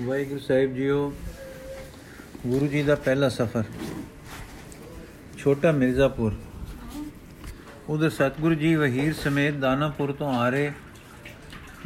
ਵਾਹਿਗੁਰੂ 0.00 0.38
ਸਾਹਿਬ 0.38 0.74
JIO, 0.74 1.12
Guru 2.46 2.66
ji 2.66 2.82
ਦਾ 2.82 2.94
ਪਹਿਲਾ 2.94 3.28
ਸਫ਼ਰ, 3.28 3.64
ਛੋਟਾ 5.38 5.72
ਮਿਰਜ਼ਾਪੁਰ। 5.72 6.34
ਉਧਰ 7.88 8.10
ਸਤਿਗੁਰੂ 8.10 8.54
ਜੀ 8.54 8.74
ਵਹੀਰ 8.74 9.12
ਸਮੇਤ 9.14 9.54
ਦਾਨਾਪੁਰ 9.54 10.12
ਤੋਂ 10.12 10.32
ਆ 10.34 10.48
ਰਹੇ, 10.48 10.72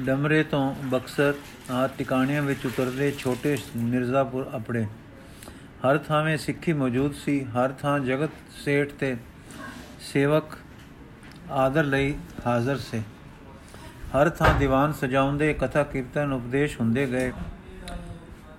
ਡਮਰੇ 0.01 0.43
ਤੋਂ 0.43 0.75
ਬਕਸਰ 0.85 1.35
ਆ 1.71 1.87
ਟਿਕਾਣਿਆਂ 1.87 2.43
ਵਿੱਚ 2.43 2.67
ਉਤਰਦੇ 2.67 3.11
ਛੋਟੇ 3.19 3.57
ਮਿਰਜ਼ਾਪੁਰ 3.77 4.51
ਆਪਣੇ। 4.53 4.85
ਹਰ 5.85 5.99
ਥਾਂਵੇਂ 5.99 6.37
ਸਿੱਖੀ 6.39 6.73
ਮੌਜੂਦ 6.73 7.15
ਸੀ, 7.15 7.41
ਹਰ 7.45 7.73
ਥਾਂ 7.73 7.99
ਜਗਤ 8.01 8.31
ਸੇਠ 8.65 8.93
ਤੇ 8.93 9.17
ਸੇਵਕ 10.13 10.57
ਆਦਰ 11.51 11.85
ਲਈ 11.85 12.15
ਹਾਜ਼ਰ 12.47 12.79
ਸੇ। 12.79 13.03
ਹਰ 14.17 14.31
ਥਾਂ 14.31 14.55
ਦੀਵਾਨ 14.59 14.93
ਸਜਾਉਂਦੇ 14.93 15.53
ਕਥਾ 15.55 15.83
ਕੀਰਤਨ 15.83 16.33
ਉਪਦੇਸ਼ 16.33 16.81
ਹੁੰਦੇ 16.81 17.07
ਗਏ। 17.07 17.33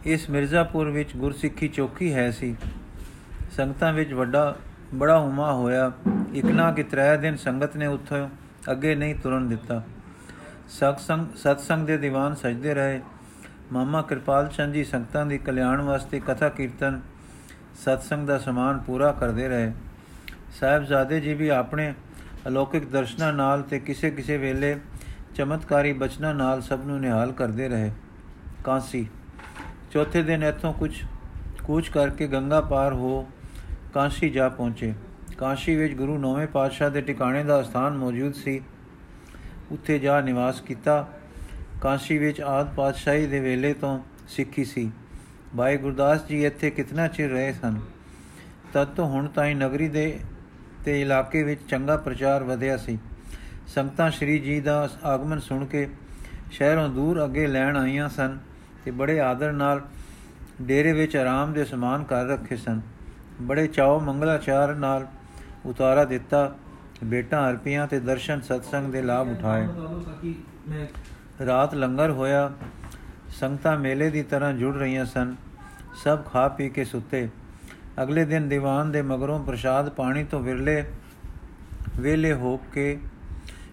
ਇਸ 0.06 0.30
ਮਿਰਜ਼ਾਪੁਰ 0.30 0.90
ਵਿੱਚ 0.90 1.16
ਗੁਰਸਿੱਖੀ 1.16 1.68
ਚੌਕੀ 1.68 2.14
ਹੈ 2.14 2.32
ਸੀ। 2.32 2.56
ਸੰਗਤਾਂ 3.52 3.94
ਵਿੱਚ 3.94 4.14
ਵੱਡਾ, 4.14 4.56
ਬੜਾ 4.94 5.20
ਹੁਮਾ 5.20 5.54
ਹੋਇਆ। 5.54 5.92
ਇੱਕ 6.34 6.46
ਨਾ 6.46 6.72
ਕਿ 6.72 6.84
ਤਰੇ 6.84 7.18
ਦਿਨ 7.18 7.36
ਸੰਗਤ 7.36 7.78
ਨੇ 7.78 7.86
ਉੱਥੋਂ 7.86 8.30
ਅੱਗੇ 8.72 8.96
ਨਹੀਂ 8.96 9.16
ਤੁਰਨ 9.16 9.50
ਦਿੱਤਾ। 9.50 9.84
ਸਤਸੰਗ 10.70 11.38
ਸਤਸੰਗ 11.38 11.88
ਦੇ 11.88 11.98
ਦੀਵਾਨ 11.98 12.36
ਸਜਦੇ 12.36 12.74
ਰਹੇ। 12.74 13.02
ਮਾਮਾ 13.72 14.02
ਕਿਰਪਾਲ 14.02 14.48
ਚੰਦ 14.48 14.74
ਜੀ 14.74 14.84
ਸੰਗਤਾਂ 14.84 15.26
ਦੀ 15.26 15.38
ਕਲਿਆਣ 15.38 15.82
ਵਾਸਤੇ 15.82 16.20
ਕਥਾ 16.20 16.50
ਕੀਰਤਨ 16.50 17.02
ਸਤਸੰਗ 17.76 18.28
ਦਾ 18.28 18.38
ਸਮਾਨ 18.38 18.78
ਪੂਰਾ 18.78 19.12
ਕਰਦੇ 19.12 19.48
ਰਹੇ। 19.48 19.74
ਸਾਹਿਬਜ਼ਾਦੇ 20.60 21.22
ਜੀ 21.22 21.34
ਵੀ 21.34 21.50
ਆਪਣੇ 21.50 21.94
ਅਲੌਕਿਕ 22.48 22.90
ਦਰਸ਼ਨਾਂ 22.90 23.34
ਨਾਲ 23.34 23.62
ਤੇ 23.62 23.80
ਕਿਸੇ 23.80 24.12
ਕਿਸੇ 24.12 24.38
ਵੇਲੇ 24.38 24.80
ਚਮਤਕਾਰੀ 25.36 25.94
ਬਚਨਾਂ 25.94 26.36
ਨਾਲ 26.36 26.62
ਸਭ 26.62 26.80
ਨੂੰ 26.86 27.00
ਨਿਹਾਲ 27.00 27.32
ਕਰਦੇ 27.32 27.70
ਰਹੇ। 27.70 27.92
ਕਾਂਸੀ 28.64 29.08
ਚੌਥੇ 29.98 30.24
ਦਿਨ 30.24 30.44
ਇੱਥੋਂ 30.44 30.74
ਕੁਝ 30.74 31.04
ਕੂਚ 31.64 31.90
ਕਰਕੇ 31.90 32.28
ਗੰਗਾ 32.28 32.62
ਪਾਰ 32.62 32.94
ਹੋ 32.94 33.28
ਕਾਂਸ਼ੀ 33.94 34.30
ਜਾ 34.30 34.50
ਪਹੁੰਚੇ। 34.50 34.94
ਕਾਂਸ਼ੀ 35.38 35.76
ਵਿੱਚ 35.76 35.94
ਗੁਰੂ 35.94 36.18
ਨੌਵੇਂ 36.18 36.48
ਪਾਤਸ਼ਾਹ 36.48 36.90
ਦੇ 36.90 37.02
ਟਿਕਾਣੇ 37.02 37.44
ਦਾ 37.44 37.64
ਸਥਾਨ 37.64 37.98
ਮੌਜੂਦ 37.98 38.34
ਸੀ। 38.34 38.62
ਉੱਥੇ 39.72 40.00
ਜਾ 40.00 40.22
ਨਿਵਾਸ 40.22 40.62
ਕੀਤਾ। 40.62 41.08
ਕਾਂਸ਼ੀ 41.82 42.18
ਵਿੱਚ 42.18 42.42
ਆਦ 42.42 42.74
ਪਾਤਸ਼ਾਹੀ 42.76 43.28
ਦੇ 43.28 43.40
ਵੇਲੇ 43.40 43.74
ਤੋਂ 43.74 44.00
ਸਿੱਖੀ 44.28 44.66
ਸੀ। 44.66 44.92
ਭਾਈ 45.58 45.78
ਗੁਰਦਾਸ 45.78 46.28
ਜੀ 46.28 46.46
ਇੱਥੇ 46.46 46.70
ਕਿਤਨਾ 46.70 47.08
ਚਿਰ 47.08 47.30
ਰਹੇ 47.30 47.54
ਸਨ? 47.54 47.80
ਤਦ 48.74 48.88
ਤੋਂ 48.88 49.08
ਹੁਣ 49.08 49.28
ਤਾਈਂ 49.28 49.56
ਨਗਰੀ 49.56 49.88
ਦੇ 49.88 50.20
ਤੇ 50.86 51.02
ਇਲਾਕੇ 51.02 51.44
ਵਿੱਚ 51.44 51.62
ਚੰਗਾ 51.70 51.98
ਪ੍ਰਚਾਰ 51.98 52.44
ਵਧਿਆ 52.44 52.78
ਸੀ। 52.78 53.00
ਸੰਗਤਾਂ 53.68 54.12
ਸ਼੍ਰੀ 54.12 54.40
ਜੀ 54.40 54.60
ਦਾ 54.60 54.90
ਆਗਮਨ 55.04 55.40
ਸੁਣ 55.40 55.66
ਕੇ 55.66 55.90
ਸ਼ਹਿਰੋਂ 56.52 56.90
ਦੂਰ 56.90 57.26
ਅੱਗੇ 57.26 57.48
ਲੈਣ 57.48 57.78
ਆਈਆਂ 57.78 58.10
ਸਨ। 58.10 58.38
ਤੇ 58.88 58.92
ਬੜੇ 58.92 59.22
ਆਦਰ 59.22 59.52
ਨਾਲ 59.52 59.82
ਡੇਰੇ 60.62 60.92
ਵਿੱਚ 60.94 61.16
ਆਰਾਮ 61.18 61.54
ਦੇ 61.54 61.66
ਸਮਾਨ 61.66 62.04
ਕਰ 62.04 62.26
ਰੱਖੇ 62.26 62.58
ਸਨ। 62.58 62.82
ਬੜੇ 63.42 63.68
ਚਾਉ 63.68 64.00
ਮੰਗਲਾਚਾਰ 64.00 64.76
ਨਾਲ 64.76 65.08
ਉਤਾਰਾ 65.66 66.06
ਦਿੱਤਾ। 66.06 66.56
ਬੇਟਾ 67.04 67.50
ਅਰਪੀਆਂ 67.50 67.88
ਤੇ 67.88 68.00
ਦਰਸ਼ਨ 68.00 68.42
ਸਤਸੰਗ 68.42 68.94
ਦੇ 68.94 69.02
ਲਾਭ 69.02 69.28
ਉਠਾਏ। 69.28 69.68
ਰਾਤ 71.46 71.76
ਲੰਗਰ 71.76 72.12
ਹੋਇਆ। 72.12 72.52
ਸੰਗਤਾਂ 73.28 73.78
ਮੇਲੇ 73.80 74.10
ਦੀ 74.10 74.24
ਤਰ੍ਹਾਂ 74.24 74.54
ਜੁੜ 74.54 74.76
ਰਹੀਆਂ 74.76 75.06
ਸਨ। 75.06 75.36
ਸਭ 76.04 76.26
ਖਾ 76.26 76.48
ਪੀ 76.48 76.70
ਕੇ 76.70 76.84
ਸੁੱਤੇ। 76.84 77.30
ਅਗਲੇ 78.04 78.26
ਦਿਨ 78.26 78.50
ਦੀਵਾਨ 78.50 78.92
ਦੇ 78.92 79.02
ਮਗਰੋਂ 79.02 79.44
ਪ੍ਰਸ਼ਾਦ 79.44 79.90
ਪਾਣੀ 79.90 80.24
ਤੋਂ 80.24 80.40
ਵਿਰਲੇ 80.40 80.84
ਵੇਲੇ 82.00 82.34
ਹੋ 82.34 82.58
ਕੇ 82.58 83.00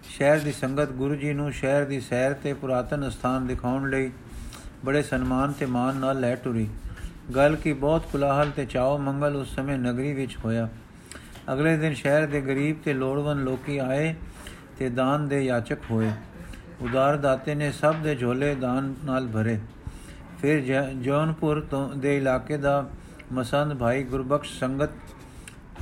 ਸ਼ਹਿਰ 0.09 0.39
ਦੀ 0.39 0.51
ਸੰਗਤ 0.51 0.91
ਗੁਰੂ 0.91 1.15
ਜੀ 1.15 1.33
ਨੂੰ 1.33 1.51
ਸ਼ਹਿਰ 1.51 1.85
ਦੀ 1.85 1.99
ਸੈਰ 2.01 2.33
ਤੇ 2.33 2.53
ਪੁਰਾਤਨ 2.53 3.09
ਸਥਾਨ 3.09 3.47
ਦਿਖਾਉਣ 3.47 3.89
ਲਈ 3.89 4.11
ਬੜੇ 4.85 5.01
ਸਨਮਾਨ 5.01 5.51
ਤੇ 5.51 5.65
ਮਾਨ 5.65 5.95
ਨਾਲ 5.95 6.19
ਲੈ 6.19 6.35
ਟੁਰੀ। 6.35 6.67
ਗੱਲ 7.35 7.55
ਕੀ 7.55 7.73
ਬਹੁਤ 7.73 8.05
ਕੁਲਾਹਲ 8.11 8.49
ਤੇ 8.49 8.65
ਚਾਓ 8.65 8.97
ਮੰਗਲ 8.97 9.35
ਉਸ 9.35 9.55
ਸਮੇਂ 9.55 9.77
ਨਗਰੀ 9.79 10.13
ਵਿੱਚ 10.13 10.37
ਹੋਇਆ। 10.45 10.67
ਅਗਲੇ 11.53 11.75
ਦਿਨ 11.77 11.93
ਸ਼ਹਿਰ 11.93 12.25
ਦੇ 12.27 12.41
ਗਰੀਬ 12.41 12.81
ਤੇ 12.85 12.93
ਲੋੜਵੰਦ 12.93 13.43
ਲੋਕੀ 13.43 13.77
ਆਏ 13.77 14.13
ਤੇ 14.77 14.89
ਦਾਨ 14.89 15.27
ਦੇ 15.27 15.43
ਯਾਚਕ 15.45 15.91
ਹੋਏ। 15.91 16.11
ਉਦਾਰ 16.81 17.17
ਦਾਤੇ 17.17 17.55
ਨੇ 17.55 17.71
ਸਭ 17.71 17.95
ਦੇ 17.95 18.15
ਝੋਲੇ 18.15 18.53
ਦਾਨ 18.55 18.93
ਨਾਲ 19.05 19.27
ਭਰੇ। 19.27 19.59
ਫਿਰ 20.41 20.59
ਜੌਨਪੁਰ 20.93 21.59
ਤੋਂ 21.71 21.89
ਦੇ 21.95 22.17
ਇਲਾਕੇ 22.17 22.57
ਦਾ 22.57 22.89
ਮਸੰਦ 23.33 23.73
ਭਾਈ 23.73 24.03
ਗੁਰਬਖਸ਼ 24.03 24.59
ਸੰਗਤ 24.59 24.89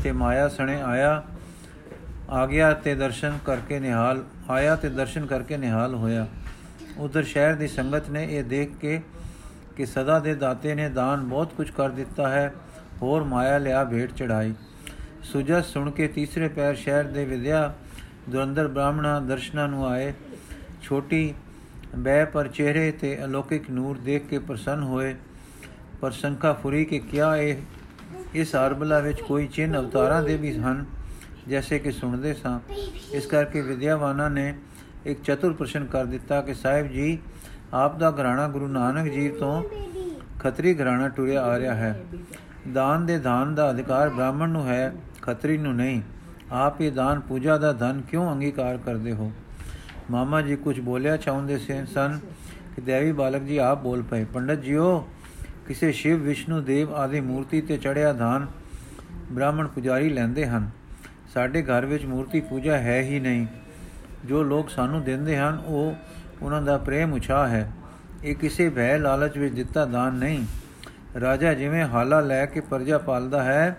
ਤੇ 0.04 0.12
ਮਾਇਆ 0.12 0.48
ਸਣੇ 0.50 0.82
ਆਇਆ। 0.82 1.24
ਆ 2.30 2.46
ਗਿਆ 2.46 2.74
ਤੇ 2.74 2.96
ਦਰਸ਼ਨ 2.96 3.38
ਕਰਕੇ 3.46 3.80
ਨਿਹਾਲ, 3.80 4.24
ਆਇਆ 4.50 4.76
ਤੇ 4.76 4.90
ਦਰਸ਼ਨ 4.90 5.26
ਕਰਕੇ 5.26 5.58
ਨਿਹਾਲ 5.58 5.96
ਹੋਇਆ। 5.96 6.28
ਉਧਰ 6.98 7.24
ਸ਼ਹਿਰ 7.24 7.56
ਦੀ 7.56 7.68
ਸੰਗਤ 7.68 8.10
ਨੇ 8.10 8.28
ਇਹ 8.30 8.44
ਦੇਖ 8.44 8.76
ਕੇ 8.78 9.02
ਕਿ 9.78 9.86
ਸਦਾ 9.86 10.20
ਦੇ 10.20 10.36
ਦਾਤੇ 10.36 10.76
ਨੇ 10.76 10.90
ਦਾਨ 10.90 11.24
ਬਹੁਤ 11.24 11.54
ਕੁਝ 11.54 11.70
ਕਰ 11.70 11.90
ਦਿੱਤਾ 11.90 12.30
ਹੈ, 12.30 12.54
ਹੋਰ 13.02 13.24
ਮਾਇਆ 13.24 13.58
ਲਿਆ 13.58 13.84
ਭੇਟ 13.84 14.14
ਚੜਾਈ 14.14 14.54
ਸੁਜਸ 15.24 15.66
ਸੁਣ 15.66 15.92
ਕੇ 15.92 16.08
ਤੀਸਰੇ 16.08 16.48
ਪੈਰ 16.48 16.76
ਸ਼ਹਿਰ 16.76 17.04
ਦੇ 17.04 17.26
ਵਿਦਿਆ 17.26 17.74
ਦੁਰੰਦਰ 18.30 18.68
ਬ੍ਰਾਹਮਣਾ 18.68 19.20
ਦਰਸ਼ਨਾਂ 19.20 19.68
ਨੂੰ 19.68 19.88
ਆਏ। 19.88 20.14
ਛੋਟੀ 20.82 21.34
ਬੈ 21.96 22.26
ਪਰ 22.26 22.48
ਚਿਹਰੇ 22.48 22.92
ਤੇ 22.92 23.24
ਅਲੌਕਿਕ 23.26 23.70
ਨੂਰ 23.70 23.98
ਦੇਖ 23.98 24.28
ਕੇ 24.28 24.40
ਪ੍ਰਸੰਨ 24.40 24.84
ਹੋਏ। 24.84 25.16
ਪਰ 26.02 26.12
ਸੰਖਾ 26.12 26.54
ਫੁਰੀ 26.54 26.86
ਕਿ 26.86 27.00
ਕਿਆ 27.00 27.36
ਇਹ, 27.38 27.58
ਇਸ 28.34 28.56
ਆਰਬਲਾ 28.56 29.00
ਵਿੱਚ 29.00 29.22
ਕੋਈ 29.22 29.48
ਚਿੰਨ 29.48 29.80
ਅਵਤਾਰਾਂ 29.80 30.24
ਦੇ 30.24 30.38
ਵੀ 30.38 30.58
ਹਨ, 30.58 30.86
ਜੈਸੇ 31.48 31.80
ਕਿ 31.80 31.92
ਸੁਣਦੇ 31.92 32.34
ਸਾਂ। 32.34 32.60
ਇਸ 33.14 33.26
ਕਰਕੇ 33.26 33.62
ਵਿਦਿਆਵਾਨਾਂ 33.62 34.30
ਨੇ 34.30 34.54
ਇੱਕ 35.06 35.22
ਚਤੁਰ 35.24 35.54
ਪ੍ਰਸ਼ਨ 35.54 35.86
ਕਰ 35.86 36.06
ਦਿੱਤਾ 36.06 36.42
ਕਿ 36.42 36.54
ਸਾਹਿਬ 36.54 36.88
ਜੀ, 36.88 37.18
ਆਪ 37.74 37.98
ਦਾ 38.00 38.12
ਘਰਾਣਾ 38.12 38.48
ਗੁਰੂ 38.48 38.68
ਨਾਨਕ 38.68 39.12
ਜੀ 39.12 39.30
ਤੋਂ 39.30 39.64
ਖੱਤਰੀ 40.40 40.74
ਘਰਾਣਾ 40.76 41.10
ਟੁਰਿਆ 41.10 41.44
ਆ 41.44 41.60
ਰਿਹਾ 41.60 41.76
ਹੈ। 41.76 42.04
ਦਾਨ 42.74 43.06
ਦੇ 43.06 43.18
ਦਾਨ 43.20 43.56
ਦਾ 43.56 43.72
ਅਧਿਕਾਰ 43.72 44.10
ਬ੍ਰਾਹਮਣ 44.10 44.50
ਨੂੰ 44.50 44.68
ਹੈ, 44.68 44.94
ਖੱਤਰੀ 45.22 45.58
ਨੂੰ 45.58 45.76
ਨਹੀਂ। 45.76 46.02
ਆਪ 46.52 46.82
ਇਹ 46.82 46.92
ਦਾਨ 46.92 47.20
ਪੂਜਾ 47.20 47.58
ਦਾ 47.58 47.74
ਧਨ 47.74 48.02
ਕਿਉਂ 48.02 48.34
ਅੰਗੀਕਾਰ 48.34 48.78
ਕਰਦੇ 48.78 49.14
ਹੋ? 49.14 49.32
ਮਾਮਾ 50.12 50.42
ਜੀ 50.42 50.56
ਕੁਝ 50.56 50.80
ਬੋਲਿਆ 50.80 51.18
ਚਾਹੁੰਦੇ 51.18 51.58
ਸਨ 51.86 52.20
ਕਿ 52.76 52.82
ਦੇਵੀ 52.82 53.12
ਬਾਲਕ 53.12 53.42
ਜੀ 53.42 53.58
ਆਪ 53.58 53.82
ਬੋਲ 53.82 54.02
ਪਏ, 54.02 54.24
ਪੰਡਤ 54.24 54.62
ਜੀਓ, 54.62 55.08
ਕਿਸੇ 55.68 55.92
ਸ਼ਿਵ, 55.92 56.18
ਵਿਸ਼ਨੂੰ, 56.18 56.64
ਦੇਵ 56.64 56.96
ਆਦਿ 56.96 57.22
ਮੂਰਤੀ 57.22 57.62
ਤੇ 57.62 57.78
ਚੜਿਆ 57.78 58.14
ਦਾਨ 58.14 58.48
ਬ੍ਰਾਹਮਣ 59.32 59.68
ਪੁਜਾਰੀ 59.68 60.10
ਲੈਂਦੇ 60.10 60.46
ਹਨ। 60.46 60.70
ਸਾਡੇ 61.34 61.64
ਘਰ 61.64 61.86
ਵਿੱਚ 61.86 62.06
ਮੂਰਤੀ 62.06 62.42
ਪੂਜਾ 62.42 62.78
ਹੈ 62.78 63.02
ਹੀ 63.02 63.20
ਨਹੀਂ। 63.20 63.48
ਜੋ 64.26 64.44
ਲੋਕ 64.44 64.70
ਸਾਨੂੰ 64.70 65.04
ਦਿੰਦੇ 65.04 65.38
ਹਨ, 65.38 65.64
ਉਹ 65.66 65.96
ਉਹਨਾਂ 66.42 66.62
ਦਾ 66.62 66.78
ਪ੍ਰੇਮ 66.78 67.14
ਉਛਾ 67.14 67.48
ਹੈ। 67.48 67.72
ਇਹ 68.24 68.36
ਕਿਸੇ 68.36 68.70
ਭੈ 68.70 68.98
ਲਾਲਚ 68.98 69.38
ਵਿੱਚ 69.38 69.56
ਦਿੱਤਾ 69.56 69.86
ਦਾਨ 69.86 70.14
ਨਹੀਂ। 70.14 70.46
ਰਾਜਾ 71.22 71.54
ਜਿਵੇਂ 71.54 71.86
ਹਾਲਾ 71.86 72.20
ਲੈ 72.22 72.46
ਕੇ 72.46 72.60
ਪਰਜਾ 72.60 72.98
ਪਾਲਦਾ 72.98 73.44
ਹੈ, 73.44 73.78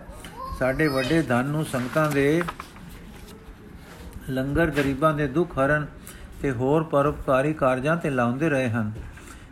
ਸਾਡੇ 0.59 0.87
ਵੱਡੇ 0.87 1.21
ਧਨ 1.21 1.45
ਨੂੰ 1.45 1.65
ਸੰਗਤਾਂ 1.65 2.11
ਦੇ 2.11 2.41
ਲੰਗਰ 4.29 4.67
ਗਰੀਬਾਂ 4.67 5.13
ਦੇ 5.13 5.27
ਦੁੱਖ 5.27 5.57
ਹਰਨ 5.57 5.85
ਤੇ 6.41 6.51
ਹੋਰ 6.51 6.83
ਪਰਉਪਕਾਰੀ 6.83 7.53
ਕਾਰਜਾਂ 7.53 7.97
ਤੇ 7.97 8.09
ਲਾਉਂਦੇ 8.09 8.49
ਰਹੇ 8.49 8.69
ਹਨ। 8.69 8.91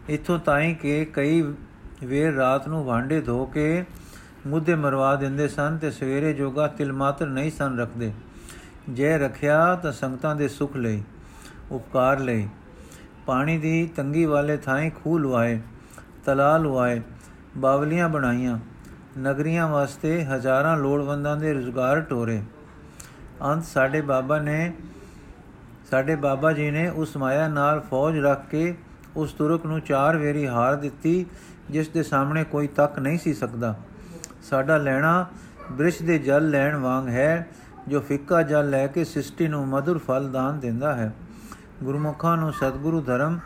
ਇਥੋਂ 0.09 0.39
ਤਾਈਂ 0.39 0.75
ਕਿ 0.75 1.05
ਕਈ 1.05 1.41
ਵੇਰ 2.03 2.33
ਰਾਤ 2.33 2.67
ਨੂੰ 2.67 2.85
ਭਾਂਡੇ 2.85 3.21
ਧੋ 3.21 3.45
ਕੇ 3.45 3.85
ਮੁੱਦੇ 4.47 4.75
ਮਰਵਾ 4.75 5.15
ਦਿੰਦੇ 5.15 5.47
ਸਨ 5.47 5.77
ਤੇ 5.77 5.91
ਸਵੇਰੇ 5.91 6.33
ਜੋਗਾ 6.33 6.67
ਤਿਲ 6.67 6.93
ਮਾਤਰ 6.93 7.27
ਨਹੀਂ 7.27 7.51
ਸਨ 7.51 7.79
ਰੱਖਦੇ। 7.79 8.13
ਜੇ 8.89 9.17
ਰੱਖਿਆ 9.17 9.75
ਤਾਂ 9.75 9.91
ਸੰਗਤਾਂ 9.91 10.35
ਦੇ 10.35 10.47
ਸੁਖ 10.47 10.75
ਲਈ, 10.75 11.03
ਉਪਕਾਰ 11.71 12.19
ਲਈ। 12.19 12.49
ਪਾਣੀ 13.25 13.57
ਦੀ 13.57 13.89
ਤੰਗੀ 13.95 14.25
ਵਾਲੇ 14.25 14.57
ਥਾਂ 14.57 14.89
ਖੂਹ 14.89 15.19
ਲਵਾਏ 15.19 15.61
ਤਲਾ 16.25 16.57
ਲਵਾਏ 16.57 17.01
ਬਾਵਲੀਆਂ 17.57 18.09
ਬਣਾਈਆਂ। 18.09 18.59
ਨਗਰੀਆਂ 19.19 19.67
ਵਾਸਤੇ 19.67 20.25
ਹਜ਼ਾਰਾਂ 20.25 20.77
ਲੋੜਵੰਦਾਂ 20.77 21.37
ਦੇ 21.37 21.53
ਰੁਜ਼ਗਾਰ 21.53 22.01
ਟੋਰੇ। 22.01 22.41
ਅੰਤ 23.45 23.65
ਸਾਡੇ 23.65 24.01
ਬਾਬਾ 24.01 24.39
ਨੇ, 24.39 24.73
ਸਾਡੇ 25.91 26.15
ਬਾਬਾ 26.15 26.51
ਜੀ 26.51 26.71
ਨੇ 26.71 26.89
ਉਸ 26.89 27.17
ਮਾਇਆ 27.17 27.47
ਨਾਲ 27.47 27.81
ਫੌਜ 27.81 28.17
ਰੱਖ 28.17 28.49
ਕੇ 28.49 28.75
ਉਸ 29.15 29.33
ਤੁਰਕ 29.33 29.65
ਨੂੰ 29.65 29.81
ਚਾਰ 29.81 30.17
ਵੇਰੀ 30.17 30.47
ਹਾਰ 30.47 30.75
ਦਿੱਤੀ, 30.75 31.25
ਜਿਸ 31.69 31.87
ਦੇ 31.87 32.03
ਸਾਹਮਣੇ 32.03 32.43
ਕੋਈ 32.43 32.67
ਤੱਕ 32.67 32.99
ਨਹੀਂ 32.99 33.17
ਸੀ 33.17 33.33
ਸਕਦਾ। 33.33 33.75
ਸਾਡਾ 34.41 34.77
ਲੈਣਾ 34.77 35.25
ਬ੍ਰਿਸ਼ 35.71 36.03
ਦੇ 36.03 36.19
ਜਲ 36.19 36.49
ਲੈਣ 36.49 36.75
ਵਾਂਗ 36.75 37.07
ਹੈ 37.07 37.47
ਜੋ 37.87 37.99
ਫਿੱਕਾ 37.99 38.41
ਜਲ 38.41 38.69
ਲੈ 38.69 38.87
ਕੇ 38.87 39.03
ਸਿਸ਼ਟੀ 39.03 39.47
ਨੂੰ 39.47 39.67
ਮధుਰ 39.67 39.97
ਫਲ 39.97 40.31
ਦਾਨ 40.31 40.59
ਦਿੰਦਾ 40.59 40.95
ਹੈ। 40.95 41.13
ਗੁਰਮੁਖਾਂ 41.83 42.37
ਨੂੰ 42.37 42.53
ਸਤਿਗੁਰੂ 42.53 43.01
ਧਰਮ, 43.01 43.39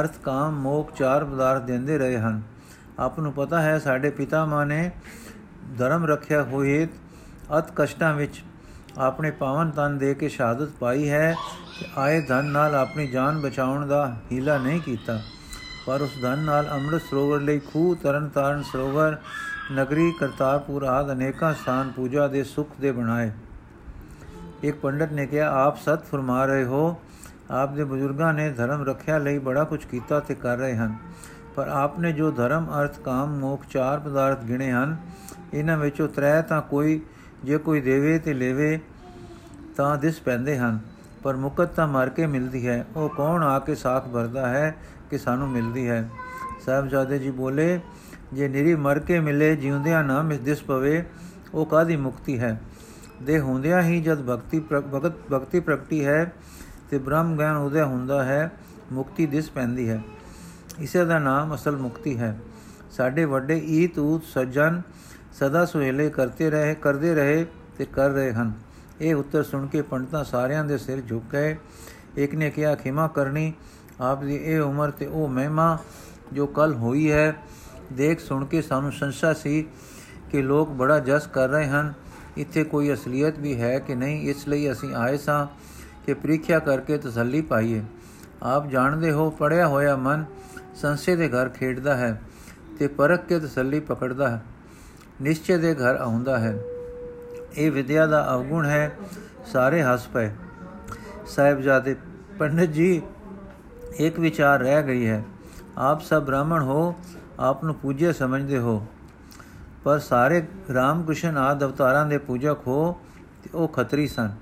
ਅਰਥ, 0.00 0.18
ਕਾਮ, 0.18 0.60
ਮੋਖ, 0.60 0.92
ਚਾਰ 0.92 1.24
ਪਦਾਰਥ 1.24 1.62
ਦਿੰਦੇ 1.62 1.98
ਰਹੇ 1.98 2.18
ਹਨ। 2.18 2.42
ਆਪ 2.98 3.20
ਨੂੰ 3.20 3.32
ਪਤਾ 3.32 3.60
ਹੈ, 3.60 3.78
ਸਾਡੇ 3.78 4.10
ਪਿਤਾ 4.10 4.44
ਮਾਂ 4.44 4.66
ਨੇ 4.66 4.90
ਧਰਮ 5.78 6.04
ਰੱਖਿਆ 6.04 6.42
ਹੋਏ 6.42 6.88
ਅਤ 7.58 7.72
ਕਸ਼ਟਾਂ 7.76 8.14
ਵਿੱਚ 8.14 8.42
ਆਪਣੇ 8.98 9.30
ਪਾਵਨ 9.30 9.70
ਤਨ 9.70 9.98
ਦੇ 9.98 10.14
ਕੇ 10.14 10.28
ਸ਼ਹਾਦਤ 10.28 10.68
ਪਾਈ 10.80 11.10
ਹੈ 11.10 11.36
ਕਿ 11.80 11.86
ਆਏ 11.96 12.20
ਧਨ 12.20 12.44
ਨਾਲ 12.44 12.74
ਆਪਣੀ 12.74 13.06
ਜਾਨ 13.06 13.40
ਬਚਾਉਣ 13.40 13.86
ਦਾ 13.86 14.16
ਹੀਲਾ 14.32 14.58
ਨਹੀਂ 14.58 14.80
ਕੀਤਾ। 14.80 15.20
ਪਰ 15.86 16.02
ਉਸ 16.02 16.10
ਧਨ 16.22 16.38
ਨਾਲ 16.38 16.68
ਅੰਮ੍ਰਿਤ 16.68 17.02
ਸਰੋਵਰ 17.02 17.40
ਲਈ 17.40 17.58
ਖੂਹ, 17.58 17.96
ਤਰਨ 17.96 18.28
ਤਾਰਨ 18.28 18.62
ਸਰੋਵਰ, 18.62 19.16
ਨਗਰੀ 19.72 20.12
ਕਰਤਾਰਪੁਰ 20.20 20.82
ਆਦ 20.82 21.12
ਅਨੇਕਾਂ 21.12 21.54
ਸਥਾਨ 21.54 21.92
ਪੂਜਾ 21.96 22.28
ਦੇ 22.28 22.44
ਸੁਖ 22.44 22.70
ਦੇ 22.80 22.92
ਬਣਾਏ। 22.92 23.30
ਇੱਕ 24.62 24.76
ਪੰਡਤ 24.76 25.12
ਨੇ 25.12 25.26
ਕਿਹਾ, 25.26 25.66
ਆਪ 25.66 25.76
ਸਤ 25.76 26.04
ਫਰਮਾ 26.04 26.46
ਰਹੇ 26.46 26.64
ਹੋ। 26.64 27.00
ਆਪ 27.50 27.74
ਦੇ 27.74 27.84
ਬਜ਼ੁਰਗਾਂ 27.84 28.34
ਨੇ 28.34 28.50
ਧਰਮ 28.50 28.82
ਰੱਖਿਆ 28.82 29.18
ਲਈ 29.18 29.38
ਬੜਾ 29.38 29.64
ਕੁਝ 29.64 29.84
ਕੀਤਾ 29.84 30.20
ਤੇ 30.20 30.34
ਕਰ 30.34 30.56
ਰਹੇ 30.56 30.76
ਹਨ। 30.76 30.96
ਪਰ 31.54 31.68
ਆਪਨੇ 31.68 32.12
ਜੋ 32.12 32.30
ਧਰਮ, 32.30 32.66
ਅਰਥ, 32.80 32.98
ਕਾਮ, 32.98 33.38
ਮੋਖ, 33.38 33.64
ਚਾਰ 33.70 34.00
ਪਦਾਰਥ 34.00 34.44
ਗਿਣੇ 34.44 34.72
ਹਨ, 34.72 34.96
ਇਹਨਾਂ 35.54 35.78
ਵਿੱਚੋਂ 35.78 36.08
ਤ੍ਰੈ 36.08 36.42
ਤਾਂ 36.42 36.62
ਕੋਈ, 36.62 37.00
ਜੇ 37.44 37.58
ਕੋਈ 37.58 37.80
ਦੇਵੇ 37.80 38.18
ਤੇ 38.18 38.34
ਲੇਵੇ 38.34 38.80
ਤਾਂ 39.76 39.96
ਦਿਸ 39.96 40.20
ਪੈਂਦੇ 40.20 40.58
ਹਨ। 40.58 40.78
ਪਰ 41.22 41.36
ਮੁਕਤ 41.36 41.68
ਤਾਂ 41.68 41.88
ਮਰ 41.88 42.08
ਕੇ 42.08 42.26
ਮਿਲਦੀ 42.26 42.68
ਹੈ। 42.68 42.86
ਉਹ 42.96 43.08
ਕੌਣ 43.08 43.42
ਆ 43.42 43.58
ਕੇ 43.58 43.74
ਸਾਖ 43.74 44.08
ਭਰਦਾ 44.08 44.48
ਹੈ 44.48 44.76
ਕਿ 45.10 45.18
ਸਾਨੂੰ 45.18 45.48
ਮਿਲਦੀ 45.48 45.88
ਹੈ? 45.88 46.10
ਸਾਹਿਬਜ਼ਾਦੇ 46.66 47.18
ਜੀ 47.18 47.30
ਬੋਲੇ, 47.30 47.80
ਜੇ 48.32 48.48
ਨਿਰੀ 48.48 48.74
ਮਰ 48.74 48.98
ਕੇ 48.98 49.20
ਮਿਲੇ, 49.20 49.56
ਜਿਉਂਦਿਆਂ 49.56 50.04
ਨਾ 50.04 50.22
ਮਿਸ 50.22 50.38
ਦਿਸ 50.38 50.62
ਪਵੇ, 50.62 51.04
ਉਹ 51.54 51.66
ਕਾਦੀ 51.66 51.96
ਮੁਕਤੀ 51.96 52.38
ਹੈ? 52.38 52.60
ਦੇ 53.22 53.40
ਹੁੰਦਿਆਂ 53.40 53.82
ਹੀ 53.82 54.00
ਜਦ 54.00 54.22
ਭਗਤੀ 54.22 54.60
ਭਗਤ, 54.60 55.12
ਭਗਤੀ 55.32 55.60
ਪ੍ਰਗਟੀ 55.60 56.04
ਹੈ 56.04 56.32
ਤੇ 56.90 56.98
ਬ੍ਰਹਮ 56.98 57.36
ਗਿਆਨ 57.36 57.56
ਉਦੈ 57.56 57.84
ਹੁੰਦਾ 57.84 58.24
ਹੈ, 58.24 58.52
ਮੁਕਤੀ 58.92 59.26
ਦਿਸ 59.26 59.50
ਪੈਂਦੀ 59.50 59.88
ਹੈ। 59.88 60.02
ਇਸੇ 60.78 61.04
ਦਾ 61.04 61.18
ਨਾਮ 61.18 61.54
ਅਸਲ 61.54 61.76
ਮੁਕਤੀ 61.76 62.18
ਹੈ। 62.18 62.38
ਸਾਡੇ 62.90 63.24
ਵੱਡੇ 63.24 63.58
ਈਤ 63.58 63.98
ਊਤ 63.98 64.24
ਸੱਜਣ 64.24 64.80
ਸਦਾ 65.32 65.64
ਸੁਹੇਲੇ 65.64 66.10
ਕਰਤੇ 66.10 66.50
ਰਹੇ, 66.50 66.74
ਕਰਦੇ 66.74 67.14
ਰਹੇ 67.14 67.46
ਤੇ 67.78 67.84
ਕਰ 67.84 68.10
ਰਹੇ 68.10 68.32
ਹਨ। 68.32 68.52
ਇਹ 69.00 69.14
ਉੱਤਰ 69.14 69.42
ਸੁਣ 69.42 69.66
ਕੇ 69.66 69.82
ਪੰਡਤਾਂ 69.82 70.24
ਸਾਰਿਆਂ 70.24 70.64
ਦੇ 70.64 70.78
ਸਿਰ 70.78 71.00
ਝੁਕ 71.00 71.24
ਗਏ। 71.32 71.56
ਇੱਕ 72.16 72.34
ਨੇ 72.34 72.50
ਕਿਹਾ, 72.50 72.74
ਖਿਮਾ 72.74 73.08
ਕਰਨੀ, 73.08 73.52
ਆਪ 74.00 74.22
ਦੀ 74.22 74.34
ਇਹ 74.34 74.60
ਉਮਰ 74.60 74.90
ਤੇ 74.90 75.06
ਉਹ 75.06 75.28
ਮਹਿਮਾ 75.28 75.78
ਜੋ 76.32 76.46
ਕੱਲ 76.46 76.74
ਹੋਈ 76.74 77.12
ਹੈ। 77.12 77.36
ਦੇਖ 77.92 78.20
ਸੁਣ 78.20 78.44
ਕੇ 78.44 78.62
ਸਾਨੂੰ 78.62 78.92
ਸੰਸ਼ਾ 78.92 79.32
ਸੀ 79.32 79.66
ਕਿ 80.30 80.42
ਲੋਕ 80.42 80.70
ਬੜਾ 80.70 80.98
ਜਸ 80.98 81.26
ਕਰ 81.26 81.48
ਰਹੇ 81.48 81.66
ਹਨ। 81.66 81.94
ਇੱਥੇ 82.38 82.64
ਕੋਈ 82.64 82.92
ਅਸਲੀਅਤ 82.92 83.38
ਵੀ 83.38 83.60
ਹੈ 83.60 83.78
ਕਿ 83.78 83.94
ਨਹੀਂ? 83.94 84.30
ਇਸ 84.30 84.48
ਲਈ 84.48 84.72
ਅਸੀਂ 84.72 84.94
ਆਏ 84.94 85.16
ਸਾਂ 85.16 85.46
ਕਿ 86.06 86.14
ਪ੍ਰੀਖਿਆ 86.14 86.58
ਕਰਕੇ 86.58 86.98
ਤਸੱਲੀ 86.98 87.42
ਪਾਈਏ। 87.42 87.82
ਆਪ 88.42 88.66
ਜਾਣਦੇ 88.66 89.10
ਹੋ 89.10 89.30
ਪੜਿਆ 89.30 89.68
ਹੋਇਆ 89.68 89.96
ਮਨ 89.96 90.24
ਸੰਸੇ 90.74 91.16
ਦੇ 91.16 91.28
ਘਰ 91.28 91.48
ਖੇਡਦਾ 91.48 91.96
ਹੈ 91.96 92.22
ਤੇ 92.78 92.88
ਪਰਖ 92.88 93.26
ਕੇ 93.26 93.38
ਤਸੱਲੀ 93.38 93.80
ਪਕੜਦਾ 93.80 94.28
ਹੈ। 94.28 94.42
ਨਿਸ਼ਚੈ 95.22 95.56
ਦੇ 95.56 95.74
ਘਰ 95.74 95.96
ਆਉਂਦਾ 95.96 96.38
ਹੈ। 96.38 96.58
ਇਹ 97.56 97.72
ਵਿਦਿਆ 97.72 98.06
ਦਾ 98.06 98.34
ਅਵਗੁਣ 98.34 98.66
ਹੈ। 98.66 98.96
ਸਾਰੇ 99.46 99.82
ਹੱਸ 99.82 100.06
ਪਏ। 100.06 100.30
ਸਾਹਿਬਜ਼ਾਦੇ 101.26 101.96
ਪੰਡਤ 102.38 102.64
ਜੀ, 102.64 103.02
ਇੱਕ 103.96 104.20
ਵਿਚਾਰ 104.20 104.60
ਰਹਿ 104.60 104.82
ਗਈ 104.82 105.06
ਹੈ। 105.06 105.24
ਆਪ 105.78 106.00
ਸਭ 106.00 106.22
ਬ੍ਰਾਹਮਣ 106.24 106.62
ਹੋ, 106.62 106.94
ਆਪ 107.38 107.64
ਨੂੰ 107.64 107.74
ਪੂਜਿਆ 107.74 108.12
ਸਮਝਦੇ 108.12 108.58
ਹੋ। 108.58 108.86
ਪਰ 109.88 109.98
ਸਾਰੇ 109.98 110.42
ਰਾਮਕ੍ਰਿਸ਼ਨ 110.74 111.36
ਆਦ 111.38 111.62
ਅਵਤਾਰਾਂ 111.64 112.04
ਦੇ 112.06 112.16
ਪੂਜਕ 112.18 112.56
ਹੋ 112.66 112.80
ਤੇ 113.44 113.50
ਉਹ 113.54 113.68
ਖੱਤਰੀ 113.68 114.06
ਸਨ। 114.06 114.32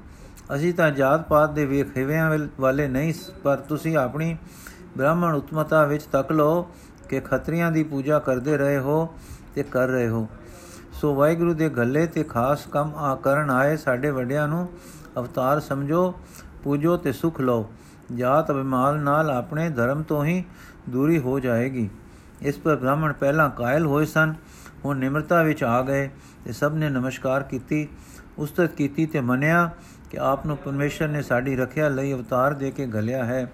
ਅਸੀਂ 0.55 0.73
ਤਾਂ 0.75 0.91
ਜਾਤ 0.91 1.29
ਪਾਤ 1.29 1.53
ਦੇ 1.53 1.67
ਵੇਖੇਵਿਆਂ 1.67 2.39
ਵਾਲੇ 2.61 2.87
ਨਹੀਂ 2.89 3.13
ਪਰ 3.43 3.57
ਤੁਸੀਂ 3.59 3.97
ਆਪਣੀ 3.97 4.37
ਬ੍ਰਾਹਮਣ 4.97 5.35
ਉਤਮਤਾ 5.35 5.85
ਵਿੱਚ 5.85 6.03
ਤੱਕ 6.03 6.33
ਲਓ 6.33 6.63
ਕਿ 7.09 7.21
ਖੱਤਰੀਆਂ 7.21 7.71
ਦੀ 7.73 7.85
ਪੂਜਾ 7.85 8.19
ਕਰਦੇ 8.19 8.57
ਰਹੇ 8.57 8.79
ਹੋ 8.79 8.99
ਤੇ 9.55 9.63
ਕਰ 9.63 9.87
ਰਹੇ 9.89 10.09
ਹੋ। 10.09 10.27
ਸੋ 10.93 11.15
ਵਾਹਿਗੁਰੂ 11.15 11.55
ਦੇ 11.55 11.69
ਗੱਲੇ 11.69 12.07
ਤੇ 12.07 12.25
ਖਾਸ 12.25 12.67
ਕੰਮ 12.67 12.95
ਆ 12.97 13.15
ਕਰਨ 13.15 13.51
ਆਏ 13.51 13.77
ਸਾਡੇ 13.77 14.11
ਵੱਡਿਆਂ 14.11 14.49
ਨੂੰ 14.49 14.69
ਅਵਤਾਰ 15.19 15.61
ਸਮਝੋ, 15.61 16.15
ਪੂਜੋ 16.65 16.97
ਤੇ 16.97 17.13
ਸੁਖ 17.13 17.41
ਲਓ। 17.41 17.71
ਜਾਤ 18.15 18.51
ਅਭਿਮਾਨ 18.51 18.99
ਨਾਲ 19.01 19.31
ਆਪਣੇ 19.31 19.69
ਧਰਮ 19.71 20.03
ਤੋਂ 20.03 20.25
ਹੀ 20.25 20.45
ਦੂਰੀ 20.89 21.19
ਹੋ 21.19 21.39
ਜਾਏਗੀ। 21.41 21.89
ਇਸ 22.43 22.59
ਪਰ 22.59 22.77
ਬ੍ਰਾਹਮਣ 22.77 23.13
ਪਹਿਲਾਂ 23.13 23.51
ਕਾਇਲ 23.51 23.87
ਹੋਏ 23.87 24.05
ਸਨ। 24.07 24.35
ਹੁਣ 24.85 24.97
ਨਿਮਰਤਾ 24.97 25.43
ਵਿੱਚ 25.43 25.65
ਆ 25.65 25.83
ਗਏ 25.83 26.09
ਤੇ 26.45 26.53
ਸਭ 26.53 26.73
ਨੇ 26.75 26.89
ਨਮਸਕਾਰ 26.89 27.43
ਕੀਤੀ। 27.43 27.89
ਉਸਤਤ 28.39 28.75
ਕੀਤੀ 28.75 29.07
ਤੇ 29.07 29.21
ਮੰਨਿਆ 29.21 29.71
ਕਿ 30.11 30.19
ਆਪ 30.19 30.47
ਨੂੰ 30.47 30.57
ਪਰਮੇਸ਼ਰ 30.57 31.09
ਨੇ 31.09 31.23
ਸਾਡੀ 31.23 31.57
ਰੱਖਿਆ 31.57 31.89
ਲਈ 31.89 32.13
ਅਵਤਾਰ 32.13 32.55
ਦੇ 32.55 32.71
ਕੇ 32.71 32.87
ਗਲਿਆ 32.87 33.25
ਹੈ। 33.25 33.53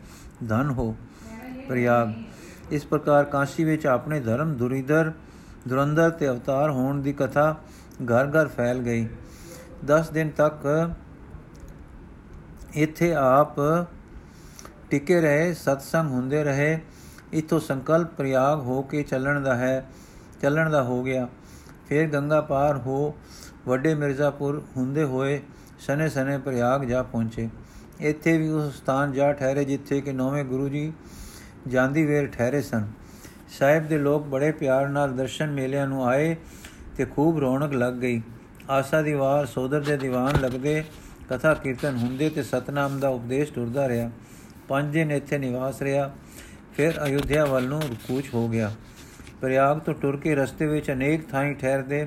ਧਨ 0.49 0.71
ਹੋ, 0.71 0.97
ਪ੍ਰਯਾਗ। 1.69 2.13
ਇਸ 2.71 2.87
ਪ੍ਰਕਾਰ 2.87 3.25
ਕਾਸ਼ੀ 3.25 3.65
ਵਿੱਚ 3.65 3.87
ਆਪਣੇ 3.87 4.21
ਧਰਮ 4.21 4.55
ਦੁਰੀਦਰ 4.55 5.13
ਦੁਰੰਦਰ 5.69 6.11
ਤੇ 6.11 6.29
ਅਵਤਾਰ 6.29 6.71
ਹੋਣ 6.71 7.01
ਦੀ 7.03 7.13
ਕਥਾ 7.13 7.57
ਘਰ 8.05 8.29
ਘਰ 8.29 8.49
ਫੈਲ 8.49 8.79
ਗਈ। 8.79 9.09
10 9.85 10.11
ਦਿਨ 10.11 10.31
ਤੱਕ 10.31 10.91
ਇੱਥੇ 12.75 13.15
ਆਪ 13.15 13.55
ਟਿਕੇ 14.91 15.21
ਰਹੇ, 15.21 15.55
ਸਤਸੰਗ 15.55 16.11
ਹੁੰਦੇ 16.11 16.45
ਰਹੇ। 16.45 16.81
ਇਥੋਂ 17.33 17.61
ਸੰਕਲਪ 17.61 18.09
ਪ੍ਰਯਾਗ 18.09 18.61
ਹੋ 18.61 18.83
ਕੇ 18.83 19.03
ਚੱਲਣ 19.03 19.41
ਦਾ 19.41 19.57
ਹੈ। 19.57 19.87
ਚੱਲਣ 20.43 20.71
ਦਾ 20.71 20.83
ਹੋ 20.83 21.03
ਗਿਆ। 21.03 21.29
ਫਿਰ 21.89 22.06
ਗੰਗਾ 22.09 22.41
ਪਾਰ 22.41 22.77
ਹੋ 22.77 23.15
ਵੱਡੇ 23.67 23.94
ਮਿਰਜ਼ਾਪੁਰ 23.94 24.62
ਹੁੰਦੇ 24.77 25.05
ਹੋਏ 25.05 25.41
ਸਨੇ 25.79 26.09
ਸਨੇ 26.09 26.39
ਪ੍ਰਯਾਗ 26.39 26.85
ਜਾ 26.85 27.03
ਪਹੁੰਚੇ। 27.03 27.49
ਇੱਥੇ 28.00 28.39
ਵੀ 28.39 28.49
ਉਸ 28.49 28.73
ਸਥਾਨ 28.75 29.12
ਜਾ 29.12 29.33
ਠਹਿਰੇ 29.33 29.65
ਜਿੱਥੇ 29.65 30.00
ਕਿ 30.00 30.12
ਨੌਵੇਂ 30.12 30.44
ਗੁਰੂ 30.44 30.69
ਜੀ 30.69 30.93
ਜਾਂਦੀ 31.69 32.05
ਵੇਰ 32.06 32.27
ਠਹਿਰੇ 32.27 32.62
ਸਨ। 32.62 32.89
ਸਾਹਿਬ 33.59 33.89
ਦੇ 33.89 33.99
ਲੋਕ 33.99 34.27
ਬੜੇ 34.27 34.50
ਪਿਆਰ 34.53 34.89
ਨਾਲ 34.89 35.17
ਦਰਸ਼ਨ 35.17 35.50
ਮੇਲਿਆਂ 35.50 35.87
ਨੂੰ 35.87 36.06
ਆਏ 36.06 36.37
ਤੇ 36.97 37.05
ਖੂਬ 37.05 37.39
ਰੌਣਕ 37.39 37.73
ਲੱਗ 37.73 37.94
ਗਈ। 37.94 38.23
ਆਸਾ 38.71 39.03
ਦੀ 39.03 39.12
ਵਾਰ 39.12 39.47
ਸੋਦਰ 39.47 39.81
ਦੇ 39.81 39.97
ਦੀਵਾਨ 39.97 40.41
ਲੱਗਦੇ 40.41 40.85
ਕਥਾ 41.31 41.55
ਕੀਰਤਨ 41.55 41.97
ਹੁੰਦੇ 41.97 42.29
ਤੇ 42.31 42.43
ਸਤਨਾਮ 42.43 42.99
ਦਾ 43.00 43.09
ਉਪਦੇਸ਼ 43.09 43.53
ਟੁਰਦਾ 43.53 43.89
ਰਿਹਾ। 43.89 44.11
ਪੰਜ 44.69 44.93
ਦਿਨ 44.93 45.11
ਇੱਥੇ 45.11 45.39
ਨਿਵਾਸ 45.39 45.83
ਰਿਹਾ। 45.83 46.11
ਫਿਰ 46.75 47.05
ਅਯੁੱਧਿਆ 47.05 47.44
ਵੱਲ 47.44 47.69
ਨੂੰ 47.69 47.83
ਰੁਕੂਚ 47.83 48.35
ਹੋ 48.35 48.49
ਗਿਆ। 48.49 48.73
ਪ੍ਰਯਾਗ 49.43 49.79
ਤੋਂ 49.79 49.94
ਟੁਰ 49.94 50.17
ਕੇ 50.17 50.35
ਰਸਤੇ 50.35 50.67
ਵਿੱਚ 50.67 50.91
ਅਨੇਕ 50.91 51.29
ਥਾਈਂ 51.31 51.55
ਠਹਿਰਦੇ, 51.55 52.06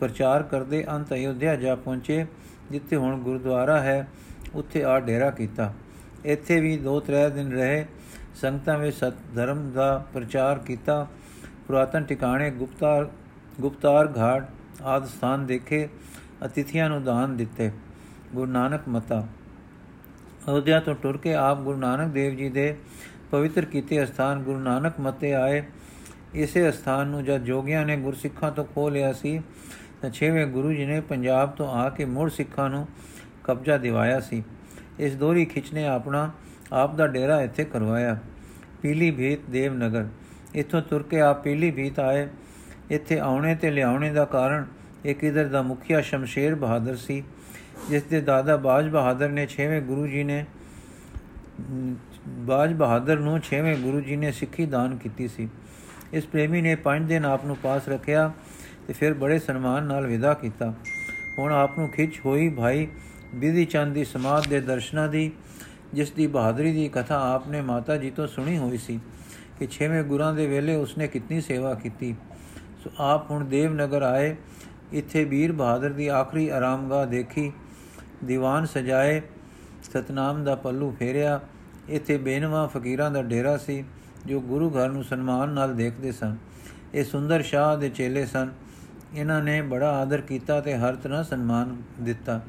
ਪ੍ਰਚਾਰ 0.00 0.42
ਕਰਦੇ 0.42 0.84
ਅੰਤ 0.90 1.12
ਅਯੁੱਧਿਆ 1.14 1.54
ਜਾ 1.56 1.74
ਪਹੁੰਚੇ, 1.74 2.26
ਜਿੱਥੇ 2.70 2.96
ਹੁਣ 2.96 3.16
ਗੁਰਦੁਆਰਾ 3.20 3.80
ਹੈ, 3.80 4.06
ਉੱਥੇ 4.54 4.82
ਆ 4.84 4.98
ਡੇਰਾ 5.00 5.30
ਕੀਤਾ। 5.30 5.72
ਇੱਥੇ 6.24 6.60
ਵੀ 6.60 6.76
2-3 6.78 7.28
ਦਿਨ 7.30 7.52
ਰਹੇ, 7.52 7.84
ਸੰਗਤਾਂ 8.34 8.78
ਵਿੱਚ 8.78 8.96
ਸਤ 8.96 9.14
ਧਰਮ 9.34 9.70
ਦਾ 9.70 9.96
ਪ੍ਰਚਾਰ 10.12 10.58
ਕੀਤਾ। 10.58 11.06
ਪੁਰਾਤਨ 11.66 12.04
ਟਿਕਾਣੇ 12.04 12.50
ਗੁਪਤਾਰ 12.50 13.08
ਗੁਪਤਾਰ 13.60 14.12
ਘਾਟ 14.18 14.48
ਆਦ 14.82 15.06
ਸਥਾਨ 15.06 15.46
ਦੇਖੇ, 15.46 15.88
ਅਤਿਥੀਆਂ 16.44 16.88
ਨੂੰ 16.88 17.02
ਦਾਨ 17.04 17.36
ਦਿੱਤੇ। 17.36 17.70
ਗੁਰੂ 18.34 18.50
ਨਾਨਕ 18.50 18.88
ਮਤਾ 18.88 19.26
ਅਯੁੱਧਿਆ 20.48 20.80
ਤੋਂ 20.80 20.94
ਟੁਰ 20.94 21.16
ਕੇ 21.16 21.34
ਆਪ 21.34 21.60
ਗੁਰੂ 21.60 21.78
ਨਾਨਕ 21.78 22.12
ਦੇਵ 22.12 22.34
ਜੀ 22.36 22.48
ਦੇ 22.48 22.74
ਪਵਿੱਤਰ 23.30 23.64
ਕੀਤੇ 23.64 24.04
ਸਥਾਨ 24.06 24.42
ਗੁਰੂ 24.42 24.58
ਨਾਨਕ 24.58 25.00
ਮਤੇ 25.00 25.34
ਆਏ। 25.34 25.62
ਇਸੇ 26.34 26.70
ਸਥਾਨ 26.70 27.06
ਨੂੰ 27.06 27.24
ਜਦ 27.24 27.44
ਜੋਗੀਆਂ 27.44 27.84
ਨੇ 27.86 27.96
ਗੁਰਸਿੱਖਾਂ 27.96 28.50
ਤੋਂ 28.52 28.64
ਖੋ 28.64 28.88
ਲਿਆ 28.88 29.12
ਸੀ, 29.12 29.40
ਤਾਂ 30.02 30.10
ਛੇਵੇਂ 30.10 30.46
ਗੁਰੂ 30.46 30.72
ਜੀ 30.72 30.84
ਨੇ 30.84 31.00
ਪੰਜਾਬ 31.00 31.50
ਤੋਂ 31.50 31.68
ਆ 31.68 31.88
ਕੇ 31.88 32.04
ਮੁੜ 32.04 32.30
ਸਿੱਖਾਂ 32.30 32.68
ਨੂੰ 32.70 32.86
ਕਬਜ਼ਾ 33.44 33.78
ਦਿਵਾਇਆ 33.78 34.20
ਸੀ। 34.20 34.42
ਇਸ 34.98 35.14
ਦੋਰੀ 35.14 35.44
ਖਿੱਚਨੇ 35.44 35.86
ਆਪਣਾ 35.86 36.30
ਆਪ 36.72 36.94
ਦਾ 36.94 37.06
ਡੇਰਾ 37.06 37.40
ਇੱਥੇ 37.42 37.64
ਕਰਵਾਇਆ, 37.64 38.16
ਪੀਲੀ 38.82 39.10
ਭੀਤ 39.10 39.50
ਦੇਵਨਗਰ। 39.50 40.06
ਇੱਥੋਂ 40.54 40.82
ਤੁਰ 40.82 41.02
ਕੇ 41.02 41.20
ਆਪ 41.20 41.42
ਪੀਲੀ 41.42 41.70
ਭੀਤ 41.70 42.00
ਆਏ। 42.00 42.28
ਇੱਥੇ 42.90 43.18
ਆਉਣੇ 43.18 43.54
ਤੇ 43.54 43.70
ਲਿਆਉਣੇ 43.70 44.10
ਦਾ 44.10 44.24
ਕਾਰਨ 44.24 44.64
ਇੱਕ 45.04 45.24
ਇਧਰ 45.24 45.48
ਦਾ 45.48 45.62
ਮੁਖੀਆ 45.62 46.00
ਸ਼ਮਸ਼ੇਰ 46.00 46.54
ਬਹਾਦਰ 46.54 46.96
ਸੀ, 46.96 47.22
ਜਿਸ 47.90 48.02
ਦੇ 48.02 48.20
ਦਾਦਾ 48.20 48.56
ਬਾਜ 48.56 48.88
ਬਹਾਦਰ 48.88 49.28
ਨੇ 49.28 49.46
6ਵੇਂ 49.46 49.80
ਗੁਰੂ 49.82 50.06
ਜੀ 50.06 50.24
ਨੇ, 50.24 50.44
ਬਾਜ 52.46 52.72
ਬਹਾਦਰ 52.74 53.18
ਨੂੰ 53.18 53.40
6ਵੇਂ 53.42 53.76
ਗੁਰੂ 53.76 54.00
ਜੀ 54.00 54.16
ਨੇ 54.16 54.32
ਸਿੱਖੀ 54.32 54.66
ਦਾਨ 54.66 54.96
ਕੀਤੀ 54.96 55.28
ਸੀ। 55.28 55.48
ਇਸ 56.12 56.26
ਪ੍ਰੇਮੀ 56.26 56.60
ਨੇ 56.60 56.76
5 56.84 57.06
ਦਿਨ 57.06 57.24
ਆਪ 57.24 57.44
ਨੂੰ 57.44 57.56
ਪਾਸ 57.56 57.88
ਰੱਖਿਆ 57.88 58.30
ਤੇ 58.86 58.92
ਫਿਰ 58.92 59.14
ਬੜੇ 59.14 59.38
ਸਨਮਾਨ 59.38 59.84
ਨਾਲ 59.84 60.06
ਵਿਦਾ 60.06 60.34
ਕੀਤਾ। 60.34 60.72
ਹੁਣ 61.38 61.52
ਆਪ 61.52 61.78
ਨੂੰ 61.78 61.88
ਖਿੱਚ 61.88 62.20
ਹੋਈ 62.26 62.48
ਭਾਈ 62.48 62.86
ਬਿਧੀ 63.34 63.64
ਚੰਦ 63.64 63.94
ਦੀ 63.94 64.04
ਸਮਾਧ 64.04 64.48
ਦੇ 64.48 64.60
ਦਰਸ਼ਨਾਂ 64.60 65.08
ਦੀ, 65.08 65.30
ਜਿਸ 65.94 66.10
ਦੀ 66.10 66.26
ਬਹਾਦਰੀ 66.26 66.72
ਦੀ 66.72 66.88
ਕਥਾ 66.88 67.18
ਆਪਨੇ 67.34 67.60
ਮਾਤਾ 67.60 67.96
ਜੀ 67.96 68.10
ਤੋਂ 68.10 68.26
ਸੁਣੀ 68.26 68.56
ਹੋਈ 68.58 68.76
ਸੀ 68.76 68.98
ਕਿ 69.58 69.66
ਛੇਵੇਂ 69.66 70.02
ਗੁਰਾਂ 70.04 70.32
ਦੇ 70.34 70.46
ਵੇਲੇ 70.46 70.74
ਉਸਨੇ 70.76 71.08
ਕਿੰਨੀ 71.08 71.40
ਸੇਵਾ 71.40 71.74
ਕੀਤੀ। 71.74 72.14
ਸੋ 72.84 72.90
ਆਪ 72.98 73.30
ਹੁਣ 73.30 73.44
ਦੇਵਨਗਰ 73.44 74.02
ਆਏ, 74.02 74.34
ਇੱਥੇ 74.92 75.24
ਵੀਰ 75.24 75.52
ਬਹਾਦਰ 75.52 75.90
ਦੀ 75.90 76.08
ਆਖਰੀ 76.08 76.48
ਆਰਾਮਗਾਹ 76.48 77.06
ਦੇਖੀ, 77.06 77.52
ਦੀਵਾਨ 78.24 78.66
ਸਜਾਏ, 78.66 79.20
ਸਤਨਾਮ 79.82 80.44
ਦਾ 80.44 80.54
ਪੱਲੂ 80.54 80.90
ਫੇਰਿਆ, 80.98 81.40
ਇੱਥੇ 81.88 82.16
ਬੇਨਵਾ 82.18 82.66
ਫਕੀਰਾਂ 82.66 83.10
ਦਾ 83.10 83.22
ਡੇਰਾ 83.22 83.56
ਸੀ। 83.56 83.84
ਜੋ 84.26 84.40
ਗੁਰੂ 84.40 84.70
ਘਰ 84.70 84.88
ਨੂੰ 84.88 85.04
ਸਨਮਾਨ 85.04 85.48
ਨਾਲ 85.48 85.74
ਦੇਖਦੇ 85.74 86.12
ਸਨ, 86.12 86.36
ਇਹ 86.94 87.04
ਸੁੰਦਰ 87.04 87.42
ਸ਼ਾਹ 87.42 87.76
ਦੇ 87.76 87.88
ਚੇਲੇ 87.88 88.26
ਸਨ। 88.26 88.50
ਇਹਨਾਂ 89.14 89.42
ਨੇ 89.42 89.60
ਬੜਾ 89.62 89.90
ਆਦਰ 89.92 90.20
ਕੀਤਾ 90.20 90.60
ਤੇ 90.60 90.76
ਹਰ 90.76 90.96
ਤਰ੍ਹਾਂ 90.96 91.24
ਸਨਮਾਨ 91.24 91.76
ਦਿੱਤਾ 92.00 92.40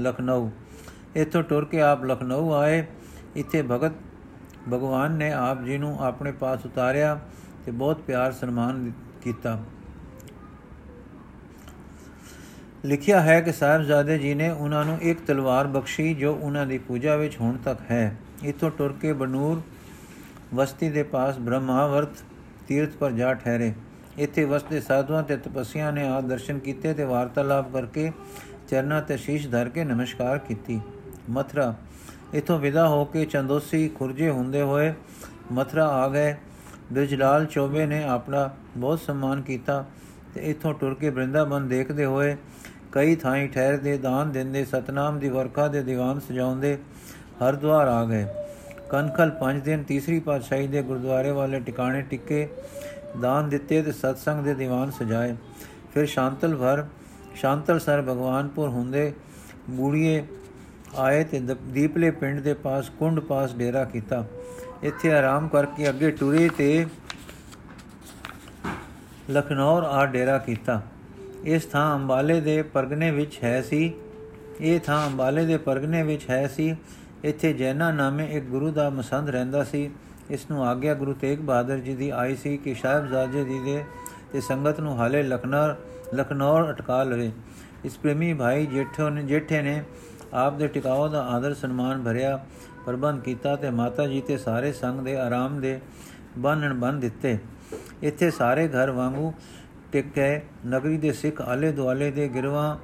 ਲਖਨਊ। 0.00 0.50
ਇਥੋਂ 1.16 1.42
ਟੁਰ 1.42 1.64
ਕੇ 1.64 1.80
ਆਪ 1.80 2.04
ਲਖਨਊ 2.04 2.52
ਆਏ। 2.52 2.86
ਇੱਥੇ 3.36 3.62
ਭਗਤ 3.62 3.92
ਭਗਵਾਨ 4.68 5.12
ਨੇ 5.12 5.32
ਆਪ 5.32 5.62
ਜੀ 5.62 5.78
ਨੂੰ 5.78 6.04
ਆਪਣੇ 6.04 6.32
ਪਾਸ 6.32 6.66
ਉਤਾਰਿਆ 6.66 7.18
ਤੇ 7.64 7.72
ਬਹੁਤ 7.72 8.00
ਪਿਆਰ 8.00 8.32
ਸਨਮਾਨ 8.32 8.92
ਕੀਤਾ। 9.22 9.58
ਲਿਖਿਆ 12.84 13.20
ਹੈ 13.20 13.40
ਕਿ 13.40 13.52
ਸਾਹਿਬਜ਼ਾਦੇ 13.52 14.18
ਜੀ 14.18 14.34
ਨੇ 14.34 14.50
ਉਹਨਾਂ 14.50 14.84
ਨੂੰ 14.84 14.98
ਇੱਕ 15.00 15.20
ਤਲਵਾਰ 15.26 15.66
ਬਖਸ਼ੀ 15.66 16.14
ਜੋ 16.14 16.34
ਉਹਨਾਂ 16.34 16.66
ਦੀ 16.66 16.78
ਪੂਜਾ 16.78 17.16
ਵਿੱਚ 17.16 17.40
ਹੁਣ 17.40 17.56
ਤੱਕ 17.56 17.80
ਹੈ। 17.90 18.16
ਇਥੋਂ 18.44 18.70
ਟੁਰ 18.70 18.92
ਕੇ 19.00 19.12
ਬਨੂਰ 19.12 19.60
ਵਸਤੀ 20.54 20.88
ਦੇ 20.90 21.02
ਪਾਸ 21.02 21.38
ਬ੍ਰਹਮਾਵਰਤ 21.38 22.22
ਤੀਰਥ 22.68 22.96
ਪਰ 22.96 23.10
ਜਾ 23.10 23.32
ਠਹਿਰੇ। 23.34 23.72
ਇੱਥੇ 24.18 24.44
ਵਸਦੇ 24.44 24.80
ਸਾਧੂਆਂ 24.80 25.22
ਤੇ 25.22 25.36
ਤਪਸੀਆਂ 25.36 25.92
ਨੇ 25.92 26.06
ਆ 26.06 26.20
ਦਰਸ਼ਨ 26.20 26.58
ਕੀਤੇ 26.58 26.92
ਤੇ 26.94 27.04
ਵਾਰਤਾਲਾਪ 27.04 27.72
ਕਰਕੇ 27.72 28.10
ਚਰਨਾਂ 28.68 29.00
ਤੇ 29.02 29.16
ਸ਼ੀਸ਼ 29.16 29.48
ਧਰ 29.48 29.68
ਕੇ 29.68 29.84
ਨਮਸਕਾਰ 29.84 30.38
ਕੀਤੀ। 30.38 30.80
ਮਥਰਾ, 31.30 31.74
ਇਥੋਂ 32.34 32.58
ਵਿਦਾ 32.58 32.88
ਹੋ 32.88 33.04
ਕੇ 33.04 33.24
ਚੰਦੋਸੀ 33.24 33.88
ਖੁਰਜੇ 33.88 34.30
ਹੁੰਦੇ 34.30 34.62
ਹੋਏ 34.62 34.92
ਮਥਰਾ 35.52 35.86
ਆ 35.88 36.08
ਗਏ। 36.08 36.34
ਬ੍ਰਿਜਲਾਲ 36.92 37.46
ਚੋਬੇ 37.46 37.86
ਨੇ 37.86 38.02
ਆਪਣਾ 38.04 38.48
ਬਹੁਤ 38.76 39.00
ਸਨਮਾਨ 39.00 39.42
ਕੀਤਾ 39.42 39.84
ਤੇ 40.34 40.40
ਇਥੋਂ 40.50 40.74
ਟੁਰ 40.74 40.94
ਕੇ 40.94 41.10
ਬ੍ਰਿੰਦਾਵਨ 41.10 41.68
ਦੇਖਦੇ 41.68 42.04
ਹੋਏ 42.04 42.36
ਕਈ 42.92 43.16
ਥਾਈਂ 43.16 43.48
ਠਹਿਰਦੇ, 43.48 43.96
ਦਾਨ 43.98 44.30
ਦਿੰਦੇ, 44.32 44.64
ਸਤਨਾਮ 44.64 45.18
ਦੀ 45.18 45.28
ਵਰਖਾ 45.28 45.68
ਦੇ 45.68 45.82
ਦੀਵਾਨ 45.82 46.20
ਸਜਾਉਂਦੇ 46.20 46.76
ਹਰਦੁਆਰ 47.42 47.88
ਆ 47.88 48.04
ਗਏ। 48.04 48.26
ਕਨਖਲ 48.90 49.30
ਪੰਜ 49.30 49.62
ਦਿਨ 49.62 49.82
ਤੀਸਰੀ 49.82 50.18
ਪਾਤਸ਼ਾਹੀ 50.20 50.66
ਦੇ 50.66 50.82
ਗੁਰਦੁਆਰੇ 50.82 51.30
ਵਾਲੇ 51.30 51.60
ਟਿਕਾਣੇ 51.60 52.02
ਟਿੱਕੇ 52.02 52.48
ਦਾਨ 53.20 53.48
ਦਿੱਤੇ 53.48 53.82
ਤੇ 53.82 53.92
ਸਤਸੰਗ 53.92 54.44
ਦੇ 54.44 54.54
ਦੀਵਾਨ 54.54 54.90
ਸਜਾਏ। 54.90 55.34
ਫਿਰ 55.94 56.06
ਸ਼ਾਂਤਲ 56.06 56.56
ਭਰ, 56.56 56.84
ਸ਼ਾਂਤਲ 57.34 57.78
ਸਰ 57.78 58.02
ਭਗਵਾਨਪੁਰ 58.02 58.68
ਹੁੰਦੇ 58.68 59.12
ਬੂੜੀਏ 59.70 60.22
ਆਏ 60.96 61.24
ਤੇ 61.24 61.40
ਦੀਪਲੇ 61.40 62.10
ਪਿੰਡ 62.10 62.40
ਦੇ 62.40 62.54
ਪਾਸ 62.54 62.88
ਕੁੰਡ 62.88 63.20
ਪਾਸ 63.20 63.54
ਡੇਰਾ 63.54 63.84
ਕੀਤਾ। 63.84 64.24
ਇੱਥੇ 64.82 65.12
ਆਰਾਮ 65.12 65.48
ਕਰਕੇ 65.48 65.88
ਅੱਗੇ 65.88 66.10
ਟੁਰੇ 66.10 66.48
ਤੇ 66.48 66.86
ਲਖਨੌਰ 69.30 69.82
ਆ 69.82 70.04
ਡੇਰਾ 70.06 70.38
ਕੀਤਾ। 70.38 70.80
ਇਸ 71.44 71.64
ਥਾਂ 71.64 71.94
ਅੰਬਾਲੇ 71.94 72.40
ਦੇ 72.40 72.60
ਪਰਗਨੇ 72.62 73.10
ਵਿੱਚ 73.10 73.38
ਹੈ 73.44 73.60
ਸੀ, 73.62 73.92
ਇਹ 74.60 74.80
ਥਾਂ 74.80 75.06
ਅੰਬਾਲੇ 75.06 75.44
ਦੇ 75.46 75.56
ਪਰਗਨੇ 75.56 76.02
ਵਿੱਚ 76.02 76.28
ਹੈ 76.30 76.46
ਸੀ। 76.46 76.74
ਇੱਥੇ 77.24 77.52
ਜੈਨਾ 77.52 77.90
ਨਾਮੇ 77.90 78.26
ਇੱਕ 78.30 78.44
ਗੁਰੂ 78.44 78.70
ਦਾ 78.70 78.90
ਮਸੰਦ 78.90 79.30
ਰਹਿੰਦਾ 79.30 79.64
ਸੀ। 79.64 79.90
ਇਸ 80.30 80.50
ਨੂੰ 80.50 80.64
ਆਗਿਆ 80.66 80.94
ਗੁਰੂ 80.94 81.12
ਤੇਗ 81.12 81.38
ਬਹਾਦਰ 81.38 81.78
ਜੀ 81.78 81.94
ਦੀ 81.94 82.10
ਆਈ 82.10 82.36
ਸੀ 82.36 82.56
ਕਿ 82.56 82.74
ਸਾਹਿਬਜ਼ਾਦੇ 82.74 83.44
ਜੀ 83.44 83.58
ਦੇ 83.58 83.84
ਤੇ 84.32 84.40
ਸੰਗਤ 84.40 84.80
ਨੂੰ 84.80 84.98
ਹਾਲੇ 84.98 85.22
ਲਖਨੌਰ 85.22 85.76
ਲਖਨੌਰ 86.14 86.70
ਅਟਕਾ 86.70 87.02
ਲਵੇ। 87.02 87.30
ਇਸ 87.84 87.96
ਪ੍ਰੇਮੀ 87.98 88.34
ਭਾਈ 88.34 88.66
ਜੇਠੋ 88.66 89.08
ਨੇ 89.08 89.22
ਜੇਠੇ 89.22 89.62
ਨੇ 89.62 89.82
ਆਪ 90.34 90.56
ਦੇ 90.56 90.66
ਟਿਕਾਓ 90.68 91.08
ਦਾ 91.08 91.22
ਆਦਰ 91.26 91.54
ਸਨਮਾਨ 91.54 92.02
ਭਰਿਆ, 92.02 92.38
ਪ੍ਰਬੰਧ 92.86 93.22
ਕੀਤਾ 93.22 93.56
ਤੇ 93.56 93.70
ਮਾਤਾ 93.70 94.06
ਜੀ 94.06 94.20
ਤੇ 94.20 94.36
ਸਾਰੇ 94.38 94.72
ਸੰਗ 94.72 95.00
ਦੇ 95.00 95.16
ਆਰਾਮ 95.16 95.60
ਦੇ 95.60 95.80
ਬੰਨਣ 96.38 96.74
ਬੰਨ 96.74 97.00
ਦਿੱਤੇ। 97.00 97.38
ਇੱਥੇ 98.02 98.30
ਸਾਰੇ 98.30 98.68
ਘਰ 98.68 98.90
ਵਾਂਗੂ 98.90 99.32
ਟਿਕ 99.92 100.06
ਗਏ। 100.16 100.40
ਨਗਰੀ 100.66 100.98
ਦੇ 100.98 101.12
ਸਿੱਖ 101.12 101.40
ਆਲੇ 101.40 101.72
ਦੁਆਲੇ 101.72 102.10
ਦੇ 102.10 102.28
ਗਿਰਵਾ 102.28 102.78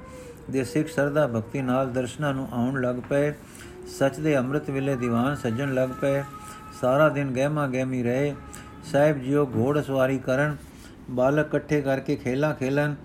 ਦੇ 0.51 0.63
ਸਿੱਖ 0.63 0.89
ਸਰਦਾ 0.89 1.27
ਭਗਤੀ 1.27 1.61
ਨਾਲ 1.61 1.91
ਦਰਸ਼ਨਾਂ 1.91 2.33
ਨੂੰ 2.33 2.47
ਆਉਣ 2.51 2.81
ਲੱਗ 2.81 2.95
ਪਏ। 3.09 3.33
ਸੱਚ 3.87 4.19
ਦੇ 4.19 4.37
ਅੰਮ੍ਰਿਤ 4.37 4.69
ਵੇਲੇ 4.69 4.95
ਦੀਵਾਨ 4.95 5.35
ਸੱਜਣ 5.35 5.73
ਲੱਗ 5.73 5.89
ਪਏ। 6.01 6.21
ਸਾਰਾ 6.81 7.09
ਦਿਨ 7.09 7.31
ਗਹਿਮਾ 7.31 7.67
ਗਹਿਮੀ 7.67 8.03
ਰਹੇ। 8.03 8.33
ਸਾਹਿਬ 8.85 9.17
ਜੀਓ 9.17 9.45
ਘੋੜ 9.55 9.79
ਸਵਾਰੀ 9.81 10.17
ਕਰਨ। 10.19 10.55
ਬਾਲਕ 11.11 11.45
ਇਕੱਠੇ 11.45 11.81
ਕਰਕੇ 11.81 12.15
ਖੇਲਾਂ 12.15 12.53
ਖੇਲਣ। 12.55 12.95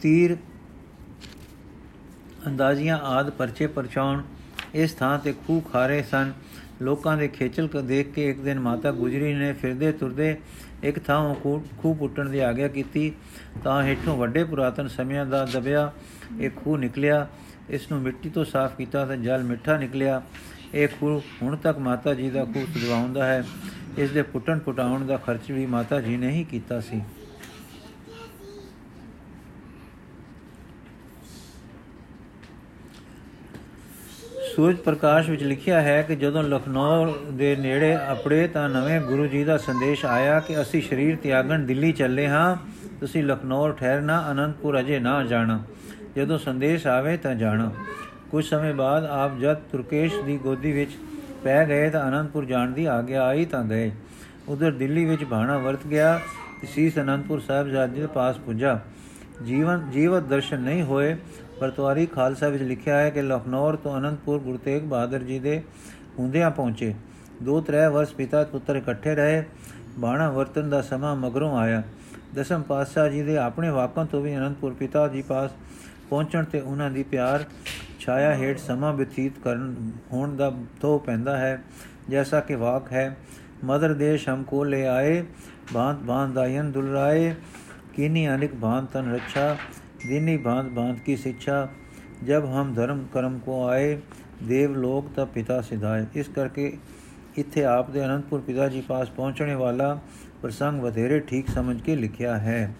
ਤੀਰ 0.00 0.36
ਅੰਦਾਜ਼ੀਆਂ 2.46 2.98
ਆਦ 2.98 3.30
ਪਰਚੇ 3.30 3.66
ਪਰਚਾਉਣ। 3.66 4.22
ਇਸ 4.74 4.92
ਥਾਂ 4.92 5.18
ਤੇ 5.18 5.32
ਖੂ 5.46 5.60
ਖਾਰੇ 5.72 6.02
ਸਨ। 6.02 6.32
ਲੋਕਾਂ 6.82 7.16
ਦੇ 7.16 7.28
ਖੇਚਲ 7.28 7.68
ਕ 7.68 7.76
ਦੇਖ 7.76 8.12
ਕੇ 8.12 8.28
ਇੱਕ 8.30 8.40
ਦਿਨ 8.40 8.60
ਮਾਤਾ 8.60 8.90
ਗੁਜਰੀ 8.92 9.32
ਨੇ 9.34 9.52
ਫਿਰਦੇ 9.52 9.92
ਤੁਰਦੇ 9.92 10.36
ਇੱਕ 10.82 10.98
ਥਾਂ 10.98 11.34
ਖੂ 11.34 11.94
ਪੁੱਟਣ 11.94 12.28
ਦੀ 12.28 12.38
ਆਗਿਆ 12.38 12.68
ਕੀਤੀ। 12.68 13.12
ਤਾਂ 13.64 13.82
ਹੇਠੋਂ 13.82 14.16
ਵੱਡੇ 14.16 14.44
ਪੁਰਾਤਨ 14.44 14.88
ਸਮਿਆਂ 14.88 15.26
ਦਾ 15.26 15.44
ਦਬਿਆ 15.44 15.92
ਇੱਕ 16.40 16.56
ਖੂ 16.56 16.76
ਨਿਕਲਿਆ। 16.76 17.26
ਇਸ 17.70 17.90
ਨੂੰ 17.92 18.00
ਮਿੱਟੀ 18.00 18.30
ਤੋਂ 18.30 18.44
ਸਾਫ਼ 18.44 18.76
ਕੀਤਾ 18.76 19.04
ਤਾਂ 19.04 19.16
ਜਲ 19.16 19.42
ਮਿੱਠਾ 19.42 19.76
ਨਿਕਲਿਆ। 19.76 20.22
ਇਹ 20.74 20.88
ਖੂ 20.88 21.22
ਹੁਣ 21.42 21.56
ਤੱਕ 21.56 21.78
ਮਾਤਾ 21.78 22.14
ਜੀ 22.14 22.30
ਦਾ 22.30 22.44
ਖੂ 22.44 22.66
ਸਜਵਾਉਂਦਾ 22.74 23.26
ਹੈ। 23.26 23.44
ਇਸ 23.98 24.10
ਦੇ 24.10 24.22
ਪੁੱਟਣ 24.22 24.58
ਪੁਟਾਉਣ 24.58 25.06
ਦਾ 25.06 25.16
ਖਰਚ 25.16 25.52
ਵੀ 25.52 25.66
ਮਾਤਾ 25.66 26.00
ਜੀ 26.00 26.16
ਨੇ 26.16 26.30
ਹੀ 26.30 26.44
ਕੀਤਾ 26.44 26.80
ਸੀ। 26.80 27.02
ਸੂਰਜ 34.56 34.76
ਪ੍ਰਕਾਸ਼ 34.76 35.30
ਵਿੱਚ 35.30 35.42
ਲਿਖਿਆ 35.42 35.80
ਹੈ 35.80 36.02
ਕਿ 36.02 36.16
ਜਦੋਂ 36.16 36.42
ਲਖਨਊ 36.42 37.12
ਦੇ 37.30 37.56
ਨੇੜੇ 37.56 37.94
ਆਪਣੇ 37.94 38.48
ਤਾਂ 38.48 38.68
ਨਵੇਂ 38.68 39.00
ਗੁਰੂ 39.00 39.26
ਜੀ 39.26 39.44
ਦਾ 39.44 39.58
ਸੰਦੇਸ਼ 39.58 40.04
ਆਇਆ 40.06 40.40
ਕਿ 40.40 40.60
ਅਸੀਂ 40.60 40.82
ਸਰੀਰ 40.82 41.16
ਤਿਆਗਣ 41.16 41.58
ਦਿੱਲੀ 41.58 41.92
ਚੱਲੇ 41.92 42.28
ਹਾਂ, 42.28 42.56
ਤੁਸੀਂ 43.00 43.24
ਲਖਨਊ 43.24 43.70
ਠਹਿਰਨਾ, 43.72 44.32
ਅਨੰਦਪੁਰ 44.32 44.80
ਅਜੇ 44.80 44.98
ਨਾ 44.98 45.22
ਜਾਣਾ। 45.24 45.62
ਜਦੋਂ 46.18 46.38
ਸੰਦੇਸ਼ 46.38 46.86
ਆਵੇ 46.86 47.16
ਤਾਂ 47.16 47.34
ਜਾਣਾ। 47.34 47.70
ਕੁਝ 48.30 48.44
ਸਮੇਂ 48.44 48.74
ਬਾਅਦ 48.74 49.04
ਆਪ 49.04 49.38
ਜਦ 49.38 49.54
ਤੁਰਕੇਸ਼ 49.54 50.14
ਦੀ 50.26 50.38
ਗੋਦੀ 50.38 50.72
ਵਿੱਚ 50.72 50.90
ਪੈ 51.44 51.64
ਗਏ 51.68 51.90
ਤਾਂ 51.90 52.08
ਅਨੰਦਪੁਰ 52.08 52.44
ਜਾਣ 52.44 52.70
ਦੀ 52.70 52.86
ਆਗਿਆ 52.86 53.24
ਆਈ 53.24 53.44
ਤਾਂ 53.44 53.64
ਗਏ। 53.64 53.90
ਉਧਰ 54.48 54.72
ਦਿੱਲੀ 54.72 55.04
ਵਿੱਚ 55.04 55.24
ਬਾਣਾ 55.24 55.58
ਵਰਤ 55.58 55.86
ਗਿਆ 55.86 56.20
ਸੀਸ 56.68 56.98
ਅਨੰਦਪੁਰ 56.98 57.40
ਸਾਹਿਬ 57.40 57.68
ਜਾਦੀ 57.68 58.00
ਦੇ 58.00 58.06
ਪਾਸ 58.06 58.38
ਪੁੱਜਾ। 58.38 58.80
ਜੀਵਨ, 59.46 59.90
ਜੀਵਤ 59.92 60.22
ਦਰਸ਼ਨ 60.22 60.60
ਨਹੀਂ 60.60 60.82
ਹੋਏ 60.82 61.16
ਵਰਤਵਾਰੀ 61.60 62.06
ਖਾਲਸਾ 62.06 62.48
ਵਿੱਚ 62.48 62.62
ਲਿਖਿਆ 62.62 62.98
ਹੈ 62.98 63.10
ਕਿ 63.10 63.22
ਲਖਨੌਰ 63.22 63.76
ਤੋਂ 63.76 63.98
ਅਨੰਦਪੁਰ 63.98 64.38
ਗੁਰੂ 64.38 64.58
ਤੇਗ 64.58 64.82
ਬਹਾਦਰ 64.82 65.18
ਜੀ 65.18 65.38
ਦੇ 65.38 65.62
ਹੁੰਦਿਆਂ 66.18 66.50
ਪਹੁੰਚੇ। 66.50 66.94
ਦੋ 67.42 67.60
ਤਰੇ 67.60 67.86
ਵਰਸ 67.88 68.12
ਪਿਤਾ 68.12 68.44
ਪੁੱਤਰ 68.44 68.76
ਇਕੱਠੇ 68.76 69.14
ਰਹੇ। 69.14 69.44
ਬਾਣਾ 69.98 70.30
ਵਰਤਨ 70.30 70.70
ਦਾ 70.70 70.82
ਸਮਾਂ 70.82 71.16
ਮਗਰੋਂ 71.16 71.58
ਆਇਆ। 71.58 71.82
ਦਸਮ 72.34 72.62
ਪਾਤਸ਼ਾਹ 72.62 73.08
ਜੀ 73.08 73.22
ਦੇ 73.22 73.36
ਆਪਣੇ 73.36 73.70
ਵਾਕਾਂ 73.70 74.06
ਤੋਂ 74.06 74.22
ਵੀ 74.22 74.36
ਅਨੰਦਪੁਰ 74.36 74.74
ਪਿਤਾ 74.74 75.08
ਜੀ 75.08 75.22
ਪਾਸ 75.22 75.50
ਪਹੁੰਚਣ 76.09 76.43
ਤੇ 76.43 76.59
ਉਹਨਾਂ 76.59 76.89
ਦੀ 76.91 77.03
ਪਿਆਰ 77.03 77.45
ਛਾਇਆ 77.99 78.33
ਹੇਠ 78.35 78.59
ਸਮਾਂ 78.59 78.93
ਬਤੀਤ 78.93 79.39
ਕਰਨ 79.43 79.75
ਹੋਣ 80.11 80.35
ਦਾ 80.35 80.51
ਤੋ 80.81 80.97
ਪੈਂਦਾ 80.99 81.37
ਹੈ 81.37 81.61
ਜੈਸਾ 82.09 82.39
ਕਿ 82.39 82.55
ਵਾਕ 82.55 82.91
ਹੈ 82.91 83.15
ਮਦਰ 83.63 83.93
ਦੇਸ਼ 83.93 84.27
ਹਮ 84.29 84.43
ਕੋ 84.43 84.63
ਲੈ 84.63 84.85
ਆਏ 84.87 85.23
ਬਾਂਤ 85.73 86.01
ਬਾਂਤ 86.01 86.33
ਦਾਇਨ 86.33 86.71
ਦੁਲਰਾਏ 86.71 87.33
ਕੀਨੀ 87.93 88.27
ਅਨਿਕ 88.27 88.55
ਬਾਂਤ 88.55 88.91
ਤਨ 88.93 89.11
ਰੱਛਾ 89.13 89.55
दिनी 90.03 90.37
भांत 90.37 90.71
भांत 90.71 90.99
की 90.99 91.15
शिक्षा 91.17 91.65
जब 92.23 92.45
हम 92.47 92.73
धर्म 92.75 93.05
कर्म 93.13 93.39
को 93.39 93.65
आए 93.67 93.97
ਦੇਵ 94.43 94.73
ਲੋਕ 94.75 95.05
ਤਾਂ 95.15 95.25
ਪਿਤਾ 95.25 95.59
ਸਿਧਾਏ 95.61 96.05
ਇਸ 96.15 96.29
ਕਰਕੇ 96.29 96.71
ਇੱਥੇ 97.37 97.63
ਆਪ 97.65 97.89
ਦੇ 97.91 98.03
ਅਨੰਦਪੁਰ 98.05 98.39
ਪਿਤਾ 98.41 98.67
ਜੀ 98.67 98.81
ਪਾਸ 98.81 99.09
ਪਹੁੰਚਣੇ 99.09 99.53
ਵਾਲਾ 99.55 99.99
ਪ੍ਰਸੰਗ 100.41 100.81
ਵਧੇਰੇ 100.81 101.19
ਠੀਕ 101.19 101.49
ਸਮਝ 101.49 101.79
ਕੇ 101.81 101.95
ਲਿਖਿਆ 101.95 102.35
ਹੈ 102.37 102.73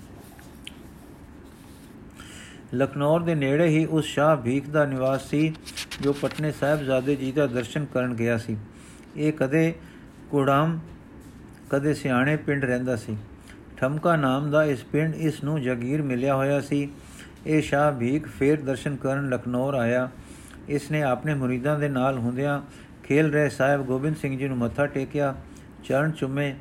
ਲਖਨੌਰ 2.75 3.21
ਦੇ 3.21 3.35
ਨੇੜੇ 3.35 3.67
ਹੀ 3.67 3.85
ਉਸ 3.85 4.05
ਸ਼ਾਹ 4.05 4.37
ਭੀਖ 4.37 4.69
ਦਾ 4.69 4.85
ਨਿਵਾਸ 4.85 5.29
ਸੀ, 5.29 5.55
ਜੋ 6.01 6.13
ਪਟਨੇ 6.13 6.53
ਸਾਹਿਬਜ਼ਾਦੇ 6.53 7.17
ਜੀ 7.17 7.33
ਦਾ 7.33 7.47
ਦਰਸ਼ਨ 7.47 7.85
ਕਰਨ 7.85 8.15
ਗਿਆ 8.15 8.39
ਸੀ। 8.39 8.57
ਇਹ 9.17 9.33
ਕਦੇ 9.33 9.75
ਕੁੜਾਮ 10.31 10.79
ਕਦੇ 11.71 11.95
ਸਿਆਣੇ 11.95 12.37
ਪਿੰਡ 12.37 12.65
ਰਹਿੰਦਾ 12.65 12.97
ਸੀ। 12.97 13.17
ਠਮਕਾ 13.77 14.17
ਨਾਮ 14.17 14.51
ਦਾ 14.51 14.65
ਇਸ 14.65 14.85
ਪਿੰਡ 14.85 15.15
ਇਸ 15.15 15.45
ਨੂੰ 15.45 15.63
ਜਗੀਰ 15.63 16.03
ਮਿਲਿਆ 16.03 16.35
ਹੋਇਆ 16.35 16.61
ਸੀ। 16.61 16.89
ਇਹ 17.47 17.63
ਸ਼ਾਹ 17.63 17.93
ਭੀਖ 17.93 18.27
ਫੇਰ 18.27 18.61
ਦਰਸ਼ਨ 18.61 18.97
ਕਰਨ 18.97 19.29
ਲਖਨੌਰ 19.29 19.75
ਆਇਆ। 19.75 20.11
ਇਸ 20.69 20.91
ਨੇ 20.91 21.03
ਆਪਣੇ 21.03 21.35
ਮੁਰੀਦਾਂ 21.35 21.79
ਦੇ 21.79 21.89
ਨਾਲ 21.89 22.19
ਹੁੰਦਿਆਂ 22.19 22.63
ਖੇਲ 23.05 23.33
ਰਹੇ 23.33 23.49
ਸਾਹਿਬ 23.49 23.83
ਗੋਬਿੰਦ 23.83 24.17
ਸਿੰਘ 24.17 24.39
ਜੀ 24.39 24.49
ਨੂੰ 24.49 24.57
ਮੱਥਾ 24.57 24.87
ਟੇਕਿਆ, 24.87 25.35
ਚਰਨ 25.85 26.11
ਚੁੰਮੇ, 26.11 26.55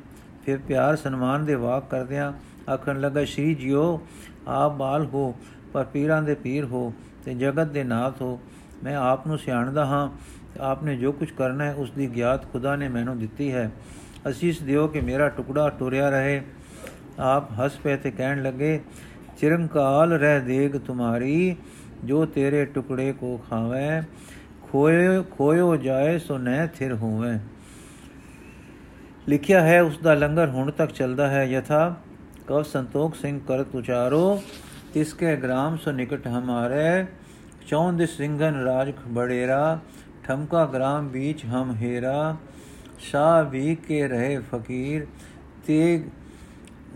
ਫਿਰ 0.46 0.58
ਪਿਆਰ 0.58 0.96
ਸਨਮਾਨ 0.96 1.44
ਦੇ 1.44 1.54
ਵਾਕ 1.54 1.90
ਕਰਦਿਆਂ 1.90 2.32
ਆਖਣ 2.72 3.00
ਲੱਗਾ, 3.00 3.24
ਸ਼੍ਰੀ 3.24 3.54
ਜੀਓ, 3.54 4.00
ਆਪ 4.48 4.76
ਬਾਲ 4.76 5.06
ਹੋ 5.06 5.34
ਪਰ 5.72 5.84
ਪੀਰਾਂ 5.84 6.22
ਦੇ 6.22 6.34
ਪੀਰ 6.34 6.64
ਹੋ 6.64 6.92
ਤੇ 7.24 7.34
ਜਗਤ 7.34 7.66
ਦੇ 7.66 7.84
ਨਾਥ 7.84 8.22
ਹੋ, 8.22 8.40
ਮੈਂ 8.84 8.96
ਆਪ 8.96 9.26
ਨੂੰ 9.26 9.38
ਸਿਆਣਦਾ 9.38 9.86
ਹਾਂ 9.86 10.08
ਆਪਨੇ 10.60 10.96
ਜੋ 10.96 11.12
ਕੁਝ 11.12 11.30
ਕਰਨਾ 11.30 11.64
ਹੈ 11.64 11.74
ਉਸ 11.74 11.90
ਦੀ 11.90 12.08
ਗਿਆਤ 12.08 12.52
ਖੁਦਾ 12.52 12.76
ਨੇ 12.76 12.88
ਮੈਨੂੰ 12.88 13.18
ਦਿੱਤੀ 13.18 13.52
ਹੈ। 13.52 13.70
ਅਸੀਸ 14.30 14.62
ਦਿਓ 14.62 14.86
ਕਿ 14.86 15.00
ਮੇਰਾ 15.00 15.28
ਟੁਕੜਾ 15.28 15.68
ਟੁਰਿਆ 15.68 16.10
ਰਹੇ। 16.10 16.42
ਆਪ 17.18 17.52
ਹੱਸ 17.52 17.76
ਪਏ 17.76 17.96
ਤੇ 17.96 18.10
ਕਹਿਣ 18.10 18.42
ਲੱਗੇ, 18.42 18.80
ਚਿਰੰਕਾਲ 19.38 20.12
ਰਹਿ 20.12 20.40
ਦੇਗ 20.40 20.76
ਤੁਮਾਰੀ, 20.76 21.56
ਜੋ 22.04 22.26
ਤੇਰੇ 22.26 22.64
ਟੁਕੜੇ 22.64 23.12
ਕੋ 23.12 23.40
ਖਾਵੇ। 23.50 24.02
ਖੋਏ, 24.62 25.22
ਖੋਇਓ 25.30 25.76
ਜਾਏ 25.76 26.18
ਸੋ 26.18 26.38
ਨਹਿ 26.38 26.68
ਥਿਰ 26.68 26.94
ਹੋਵੇ। 26.94 27.38
ਲਿਖਿਆ 29.28 29.60
ਹੈ 29.60 29.82
ਉਸ 29.82 29.98
ਦਾ 29.98 30.14
ਲੰਗਰ 30.14 30.48
ਹੁਣ 30.48 30.70
ਤੱਕ 30.70 30.92
ਚੱਲਦਾ 30.92 31.28
ਹੈ। 31.28 31.44
ਯਥਾ 31.44 31.94
ਕਵ 32.46 32.62
ਸੰਤੋਖ 32.62 33.14
ਸਿੰਘ 33.14 33.40
ਕਰਤ 33.48 33.74
ਉਚਾਰੋ। 33.74 34.42
ਤਿਸਕੇ 34.94 35.36
ਗ੍ਰਾਮ 35.36 35.76
ਸੋ 35.76 35.92
ਨਿਕਟ 35.92 36.26
ਹਮਾਰੇ 36.26 37.06
ਚੌਂਦ 37.66 38.04
ਸਿੰਘਨ 38.04 38.62
ਰਾਜ 38.62 38.92
ਬੜੇਰਾ, 39.08 39.78
ਠਮਕਾ 40.24 40.64
ਗ੍ਰਾਮ 40.66 41.08
ਵਿੱਚ 41.08 41.44
ਹਮ 41.44 41.74
ਹੀਰਾ 41.76 42.36
ਸ਼ਾ 42.98 43.42
ਵੀ 43.42 43.74
ਕੇ 43.74 44.08
ਰਹੇ 44.08 44.38
ਫਕੀਰ, 44.38 45.06
ਤੇਗ, 45.66 46.02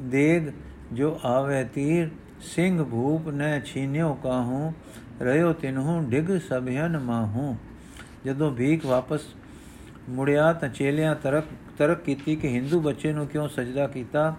ਦੇਗ 0.01 0.43
ਜੋ 0.93 1.21
ਆਵੇ 1.25 1.65
ਤੀਰ, 1.65 2.09
ਸਿੰਘ 2.41 2.85
ਭੂਪ 2.85 3.29
ਨੇ 3.29 3.61
ਛੀਨਿਓ 3.65 4.15
ਕਾਹੂ 4.15 4.73
ਰਿਓ 5.21 5.53
ਤਿਨਹੂ, 5.53 6.01
ਡਿਗ 6.11 6.39
ਸਭਿਆਨ 6.49 6.99
ਮਾਹੂ। 6.99 7.57
ਜਦੋਂ 8.27 8.51
ਭੀਖ 8.53 8.87
ਵਾਪਸ 8.87 9.21
ਮੁੜਿਆ 10.09 10.53
ਤਾਂ 10.53 10.69
ਚੇਲਿਆਂ 10.69 11.15
ਤਰਕ 11.15 11.45
ਤਰਕ 11.79 12.01
ਕੀਤੀ 12.01 12.37
ਕਿ 12.37 12.49
ਹਿੰਦੂ 12.49 12.81
ਬੱਚੇ 12.81 13.13
ਨੂੰ 13.13 13.27
ਕਿਉਂ 13.27 13.49
ਸਜਦਾ 13.49 13.87
ਕੀਤਾ? 13.87 14.35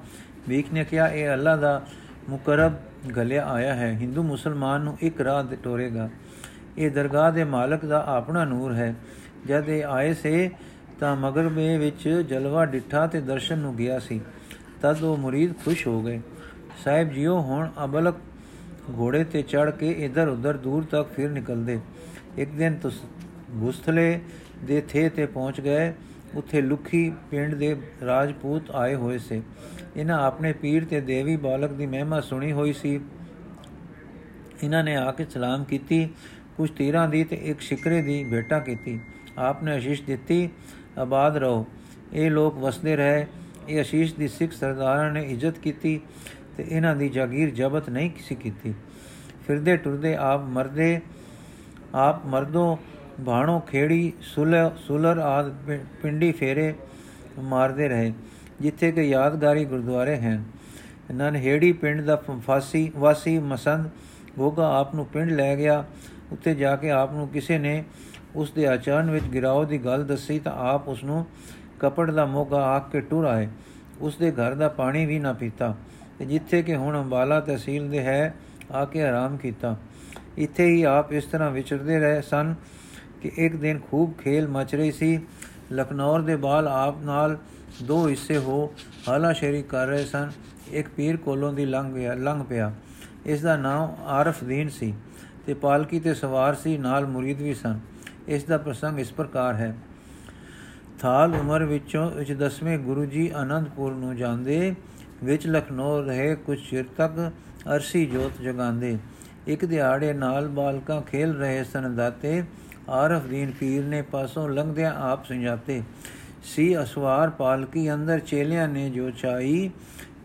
ਭੀਖ 0.47 0.73
ਨੇ 0.73 0.83
ਕਿਹਾ, 0.83 1.07
ਇਹ 1.07 1.33
ਅੱਲਾ 1.33 1.55
ਦਾ 1.55 1.85
ਮੁਕਰਬ 2.29 2.73
ਗਲਿਆ 3.15 3.45
ਆਇਆ 3.45 3.75
ਹੈ। 3.75 3.91
ਹਿੰਦੂ 3.91 4.23
ਮੁਸਲਮਾਨ 4.23 4.81
ਨੂੰ 4.81 4.97
ਇੱਕ 5.01 5.21
ਰਾਹ 5.21 5.43
ਟੋਰੇਗਾ 5.63 6.09
ਇਹ 6.77 6.91
ਦਰਗਾਹ 6.91 7.31
ਦੇ 7.31 7.43
ਮਾਲਕ 7.43 7.85
ਦਾ 7.85 8.03
ਆਪਣਾ 8.07 8.45
ਨੂਰ 8.45 8.73
ਹੈ। 8.73 8.95
ਜਦ 9.47 9.69
ਇਹ 9.69 9.83
ਆਏ 9.83 10.13
ਸੇ 10.13 10.51
ਤਾਂ 10.99 11.15
ਮਗਰਬੇ 11.15 11.77
ਵਿੱਚ 11.77 12.25
ਜਲਵਾ 12.29 12.65
ਡਿੱਠਾ 12.65 13.07
ਤੇ 13.07 13.21
ਦਰਸ਼ਨ 13.21 13.59
ਨੂੰ 13.59 13.75
ਗਿਆ 13.75 13.99
ਸੀ। 13.99 14.21
ਤਦ 14.81 15.03
ਉਹ 15.03 15.17
ਮੁਰੀਦ 15.17 15.53
ਖੁਸ਼ 15.65 15.87
ਹੋ 15.87 16.01
ਗਏ। 16.01 16.21
ਸਾਹਿਬ 16.83 17.09
ਜੀਓ, 17.09 17.41
ਹੁਣ 17.41 17.69
ਅਬਲਕ 17.83 18.15
ਘੋੜੇ 18.99 19.23
ਤੇ 19.23 19.41
ਚੜ 19.41 19.71
ਕੇ 19.71 19.91
ਇਧਰ 19.91 20.27
ਉਧਰ 20.27 20.57
ਦੂਰ 20.57 20.83
ਤੱਕ 20.83 21.09
ਫਿਰ 21.09 21.29
ਨਿਕਲਦੇ। 21.29 21.79
ਇੱਕ 22.37 22.51
ਦਿਨ 22.51 22.73
ਤੁਸ, 22.73 23.01
ਗੁਸਥਲੇ 23.51 24.19
ਦੇ 24.63 24.83
ਥੇ 24.89 25.09
ਤੇ 25.09 25.25
ਪਹੁੰਚ 25.25 25.61
ਗਏ। 25.61 25.93
ਉੱਥੇ 26.35 26.61
ਲੁਖੀ 26.61 27.11
ਪਿੰਡ 27.31 27.55
ਦੇ 27.55 27.75
ਰਾਜਪੂਤ 28.05 28.71
ਆਏ 28.71 28.95
ਹੋਏ 28.95 29.17
ਸੇ। 29.17 29.41
ਇਹਨਾਂ 29.97 30.19
ਆਪਣੇ 30.19 30.53
ਪੀਰ 30.53 30.85
ਤੇ 30.85 31.01
ਦੇਵੀ 31.01 31.35
ਬਾਲਕ 31.37 31.71
ਦੀ 31.71 31.85
ਮਹਿਮਾ 31.85 32.19
ਸੁਣੀ 32.21 32.51
ਹੋਈ 32.51 32.73
ਸੀ। 32.73 32.99
ਇਹਨਾਂ 34.63 34.83
ਨੇ 34.83 34.95
ਆ 34.95 35.11
ਕੇ 35.11 35.25
ਸਲਾਮ 35.25 35.63
ਕੀਤੀ, 35.63 36.09
ਕੁਝ 36.57 36.69
ਤੀਰਾਂ 36.71 37.07
ਦੀ 37.09 37.23
ਤੇ 37.23 37.35
ਇੱਕ 37.35 37.61
ਸ਼ਿਕਰੇ 37.61 38.01
ਦੀ 38.01 38.23
ਭੇਟਾ 38.23 38.59
ਕੀਤੀ। 38.59 38.99
ਆਪ 39.37 39.63
ਨੇ 39.63 39.77
ਅਸ਼ੀਸ਼ 39.77 40.03
ਦਿੱਤੀ 40.03 40.49
ਆਬਾਦ 40.97 41.37
ਰਹੋ। 41.37 41.65
ਇਹ 42.13 42.31
ਲੋਕ 42.31 42.57
ਵਸਦੇ 42.57 42.95
ਰਹੇ। 42.95 43.25
ਇਹ 43.69 43.81
ਅਸ਼ੀਸ਼ 43.81 44.13
ਦੀ 44.15 44.27
ਸਿੱਖ 44.27 44.51
ਸਰਦਾਰਾਂ 44.51 45.11
ਨੇ 45.11 45.21
ਇੱਜ਼ਤ 45.23 45.57
ਕੀਤੀ 45.57 45.99
ਤੇ 46.57 46.65
ਇਹਨਾਂ 46.69 46.95
ਦੀ 46.95 47.09
ਜਾਗੀਰ 47.09 47.49
ਜ਼ਬਤ 47.49 47.89
ਨਹੀਂ 47.89 48.09
ਕਿਸੇ 48.11 48.35
ਕੀਤੀ। 48.35 48.73
ਫਿਰਦੇ 49.47 49.77
ਟੁਰਦੇ 49.77 50.15
ਆਪ 50.15 50.41
ਮਰਦੇ, 50.41 50.99
ਆਪ 51.95 52.25
ਮਰਦੋ 52.25 52.79
ਬਾਣੋ 53.21 53.59
ਖੇੜੀ 53.59 54.11
ਸੁਲਰ 54.23 55.17
ਆਦ 55.17 55.51
ਪਿੰਡੀ 56.01 56.31
ਫੇਰੇ 56.31 56.73
ਮਾਰਦੇ 57.39 57.87
ਰਹੇ, 57.87 58.13
ਜਿੱਥੇ 58.61 58.91
ਕਿ 58.91 59.01
ਯਾਦਗਾਰੀ 59.01 59.65
ਗੁਰਦੁਆਰੇ 59.65 60.17
ਹਨ 60.17 60.43
ਨਨਹੇੜੀ 61.11 61.71
ਪਿੰਡ 61.73 62.01
ਦਾ 62.01 62.15
ਫਾਸੀ, 62.15 62.91
ਵਾਸੀ 62.95 63.37
ਮਸੰਦ 63.39 63.89
ਗੋਗਾ 64.37 64.79
ਆਪ 64.79 64.95
ਨੂੰ 64.95 65.05
ਪਿੰਡ 65.05 65.31
ਲੈ 65.31 65.55
ਗਿਆ। 65.55 65.83
ਉੱਤੇ 66.31 66.55
ਜਾ 66.55 66.75
ਕੇ 66.75 66.91
ਆਪ 66.91 67.11
ਨੂੰ 67.13 67.27
ਕਿਸੇ 67.27 67.57
ਨੇ 67.57 67.83
ਉਸ 68.35 68.51
ਦੇ 68.51 68.67
ਆਚਰਣ 68.67 69.09
ਵਿੱਚ 69.09 69.25
ਗਿਰਾਓ 69.25 69.63
ਦੀ 69.65 69.77
ਗੱਲ 69.77 70.05
ਦੱਸੀ 70.05 70.39
ਤਾਂ 70.39 70.53
ਆਪ 70.73 70.87
ਉਸ 70.87 71.03
ਨੂੰ 71.03 71.25
ਕਪੜ 71.79 72.09
ਦਾ 72.11 72.25
ਮੋਗਾ 72.25 72.61
ਆਖ 72.65 72.89
ਕੇ 72.91 73.01
ਟੁਰ 73.01 73.25
ਆਏ। 73.25 73.47
ਉਸ 74.01 74.17
ਦੇ 74.17 74.31
ਘਰ 74.31 74.53
ਦਾ 74.53 74.69
ਪਾਣੀ 74.69 75.05
ਵੀ 75.05 75.19
ਨਾ 75.19 75.33
ਪੀਤਾ। 75.33 75.75
ਤੇ 76.19 76.25
ਜਿੱਥੇ 76.25 76.61
ਕਿ 76.63 76.75
ਹੁਣ 76.75 77.01
ਅੰਬਾਲਾ 77.01 77.39
ਤਹਿਸੀਲ 77.39 77.89
ਦੇ 77.89 77.99
ਹੈ, 77.99 78.33
ਆ 78.71 78.85
ਕੇ 78.85 79.03
ਆਰਾਮ 79.03 79.37
ਕੀਤਾ। 79.37 79.75
ਇੱਥੇ 80.37 80.65
ਹੀ 80.65 80.83
ਆਪ 80.83 81.13
ਇਸ 81.13 81.25
ਤਰ੍ਹਾਂ 81.25 81.51
ਵਿਚਰਦੇ 81.51 81.99
ਰਹੇ 81.99 82.21
ਸਨ। 82.21 82.55
ਕਿ 83.23 83.31
ਇੱਕ 83.35 83.55
ਦਿਨ 83.55 83.79
ਖੂਬ 83.79 84.13
ਖੇਲ 84.17 84.47
ਮਚ 84.47 84.75
ਰਹੀ 84.75 84.91
ਸੀ। 84.91 85.21
ਲਖਨੌਰ 85.73 86.21
ਦੇ 86.21 86.35
ਬਾਲ 86.35 86.67
ਆਪ 86.67 87.01
ਨਾਲ 87.01 87.37
ਦੋ 87.83 88.07
ਹਿੱਸੇ 88.09 88.37
ਹੋ 88.37 88.73
ਹਾਲਾ 89.09 89.33
ਸ਼ੇਰੀ 89.33 89.61
ਕਰ 89.61 89.87
ਰਹੇ 89.87 90.05
ਸਨ। 90.05 90.31
ਇੱਕ 90.71 90.87
ਪੀਰ 90.87 91.17
ਕੋਲੋਂ 91.17 91.53
ਦੀ 91.53 91.65
ਲੰਘ 91.65 91.93
ਗਿਆ, 91.93 92.13
ਲੰਘ 92.13 92.43
ਪਿਆ। 92.43 92.73
ਇਸ 93.25 93.41
ਦਾ 93.41 93.55
ਨਾਮ 93.57 93.95
ਆਰਫਦੀਨ 94.05 94.69
ਸੀ 94.69 94.93
ਤੇ 95.45 95.53
ਪਾਲਕੀ 95.53 95.99
ਤੇ 95.99 96.13
ਸਵਾਰ 96.13 96.55
ਸੀ, 96.55 96.77
ਨਾਲ 96.77 97.05
ਮੁਰੀਦ 97.05 97.41
ਵੀ 97.41 97.53
ਸਨ। 97.53 97.79
ਇਸ 98.27 98.43
ਦਾ 98.43 98.57
ਪ੍ਰਸੰਗ 98.57 98.99
ਇਸ 98.99 99.11
ਪ੍ਰਕਾਰ 99.11 99.55
ਹੈ। 99.55 99.75
ਥਾਲ 100.99 101.33
ਉਮਰ 101.33 101.63
ਵਿੱਚੋਂ 101.63 102.11
ਵਿੱਚ 102.11 102.31
ਦਸਵੇਂ 102.33 102.77
ਗੁਰੂ 102.79 103.05
ਜੀ 103.05 103.31
ਆਨੰਦਪੁਰ 103.35 103.93
ਨੂੰ 103.93 104.15
ਜਾਂਦੇ, 104.15 104.75
ਵਿੱਚ 105.23 105.47
ਲਖਨਊ 105.47 106.01
ਰਹੇ 106.01 106.35
ਕੁਝ 106.35 106.59
ਚਿਰ 106.69 106.85
ਤੱਕ 106.97 107.31
ਅਰਸੀ 107.75 108.05
ਜੋਤ 108.05 108.41
ਜਗਾਉਂਦੇ। 108.41 108.97
ਇੱਕ 109.47 109.65
ਦਿਹਾੜੇ 109.65 110.13
ਨਾਲ 110.13 110.47
ਬਾਲਕਾਂ 110.47 111.01
ਖੇਲ 111.01 111.33
ਰਹੇ 111.33 111.63
ਸਨ 111.63 111.95
ਦਾਤੇ। 111.95 112.43
ਆਰਫਦੀਨ 112.89 113.51
ਪੀਰ 113.51 113.83
ਨੇ 113.83 114.01
ਪਾਸੋਂ 114.01 114.47
ਲੰਘਦਿਆਂ 114.49 114.93
ਆਪ 115.01 115.25
ਸੁਝਾਤੇ 115.25 115.81
ਸੀ 116.45 116.75
ਅਸਵਾਰ 116.77 117.29
ਪਾਲਕੀ 117.29 117.93
ਅੰਦਰ 117.93 118.19
ਚੇਲਿਆਂ 118.19 118.67
ਨੇ 118.67 118.89
ਜੋ 118.89 119.09
ਚਾਈ 119.11 119.69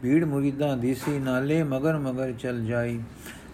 ਭੀੜ 0.02 0.24
ਮੁਰੀਦਾਂ 0.24 0.76
ਦੀ 0.76 0.94
ਸੀ 0.94 1.18
ਨਾਲੇ 1.18 1.62
ਮਗਰ 1.62 1.98
ਮਗਰ 1.98 2.32
ਚਲ 2.32 2.64
ਜਾਈ 2.64 2.98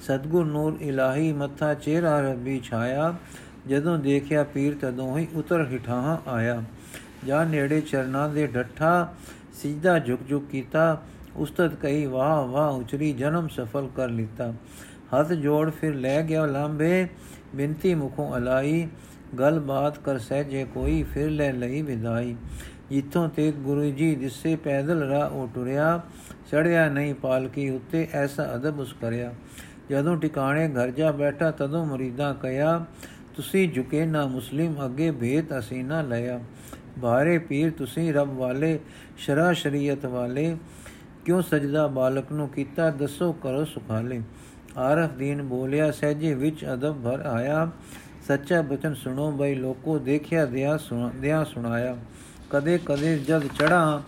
ਸਤਗੁਰ 0.07 0.47
ਨੂਰ 0.47 0.79
ਇਲਾਹੀ 0.81 1.33
ਮੱਥਾ 1.33 1.73
ਚਿਹਰਾ 1.75 2.21
ਰੱਬੀ 2.21 2.61
ਛਾਇਆ 2.61 3.15
ਜਦੋਂ 3.69 3.99
ਦੇਖਿਆ 3.99 4.43
ਪੀਰ 4.45 4.75
ਤਦੋਂ 4.81 5.17
ਹੀ 5.19 5.27
ਉਤਰ 5.35 5.67
ਹਿਠਾਂ 5.67 6.17
ਆਇਆ 6.27 6.63
ਜਾਂ 7.27 7.45
ਨੇੜੇ 7.47 7.81
ਚਰਨਾਂ 7.81 8.29
ਦੇ 8.29 8.47
ਡੱਠਾ 8.47 9.15
ਸਿਜਦਾ 9.55 9.99
ਝੁਕ 9.99 10.21
ਝੁਕ 10.29 10.45
ਕੀਤਾ 10.51 10.97
ਉਸਤਤ 11.37 11.75
ਕਈ 11.75 12.05
ਵਾਹ 12.07 12.47
ਵਾਹ 12.47 12.71
ਉਚਰੀ 12.71 13.13
ਜਨਮ 13.13 13.49
ਸਫਲ 13.49 13.89
ਕਰ 13.97 14.09
ਲੀਤਾ 14.09 14.53
ਹੱਥ 15.15 15.33
ਜੋੜ 15.33 15.71
ਫਿਰ 15.71 15.95
ਲੈ 15.95 16.21
ਗਿਆ 16.23 16.45
ਲਾਂਬੇ 16.47 17.07
ਬਿੰਤੀ 17.55 17.95
ਮੁਖੋਂ 17.95 18.37
ਅਲਾਈ, 18.37 18.89
ਗਲ 19.39 19.61
ਬਾਤ 19.61 19.99
ਕਰ 19.99 20.19
ਸਹਿਜੇ 20.19 20.65
ਕੋਈ, 20.65 21.03
ਫਿਰ 21.03 21.31
ਲੈ 21.31 21.53
ਲਈ 21.53 21.83
ਵਿਦਾਈ। 21.83 22.37
ਜਿੱਥੋਂ 22.91 23.29
ਤੇ 23.29 23.53
ਗੁਰੂ 23.53 23.91
ਜੀ 23.91 24.15
ਜਿਸੇ 24.15 24.57
ਪੈਦਲ 24.57 25.03
ਰਾਹ 25.03 25.31
ਉਹ 25.31 25.49
ਟੁਰਿਆ 25.55 26.01
ਚੜਿਆ 26.53 26.89
ਨਹੀਂ 26.89 27.15
ਪਾਲਕੀ 27.15 27.69
ਉੱਤੇ 27.71 28.09
ਐਸਾ 28.13 28.55
ਅਦਬ 28.55 28.81
ਉਸ 28.81 28.93
ਕਰਿਆ 29.01 29.33
ਜਦੋਂ 29.91 30.17
ਟਿਕਾਣੇ 30.17 30.69
ਘਰ 30.69 30.91
ਜਾ 30.91 31.11
ਬੈਠਾ, 31.11 31.51
ਤਦੋਂ 31.51 31.87
ਮਰੀਦਾਂ 31.87 32.35
ਕਹਿਆ 32.35 32.85
ਤੁਸੀਂ 33.37 33.69
ਝੁਕੇ 33.69 34.07
ਨਾ 34.07 34.27
ਮੁਸਲਿਮ, 34.27 34.75
ਅੱਗੇ 34.85 35.11
ਭੇਤ 35.11 35.59
ਅਸੀਂ 35.59 35.85
ਨਾ 35.85 36.03
ਲਿਆ। 36.03 36.41
ਬਾਰੇ 36.99 37.39
ਪੀਰ 37.39 37.71
ਤੁਸੀਂ 37.71 38.15
ਰੱਬ 38.15 38.37
ਵਾਲੇ, 38.37 38.79
ਸ਼ਰਾ 39.17 39.53
ਸ਼ਰੀਅਤ 39.53 40.07
ਵਾਲੇ। 40.07 40.57
ਕਿਉਂ 41.25 41.43
ਸਜਦਾ 41.43 41.87
ਬਾਲਕ 41.87 42.33
ਨੂੰ 42.33 42.49
ਕੀਤਾ, 42.49 42.91
ਦੱਸੋ 42.91 43.33
ਕਰੋ 43.33 43.65
ਸੁਖਾਲੇ। 43.65 44.23
ਆਰਫ 44.79 45.11
ਦੀਨ 45.11 45.43
ਬੋਲਿਆ, 45.43 45.91
ਸਹਿਜੇ 45.91 46.35
ਵਿੱਚ 46.35 46.67
ਅਦਬ 46.73 47.03
ਭਰ 47.05 47.21
ਆਇਆ। 47.21 47.71
ਸੱਚਾ 48.29 48.63
ਬਚਨ 48.63 48.95
ਸੁਣੋ 48.95 49.31
ਬਈ, 49.31 49.55
ਲੋਕੋ 49.55 49.99
ਦੇਖਿਆ, 49.99 50.47
ਦਿਆ 50.47 50.77
ਸੁਣਦਿਆ 50.77 51.45
ਸੁਣਾਇਆ। 51.45 51.97
ਕਦੇ 52.51 52.79
ਕਦੇ 52.87 53.19
ਜਦ 53.19 53.47
ਚੜਾ 53.47 54.03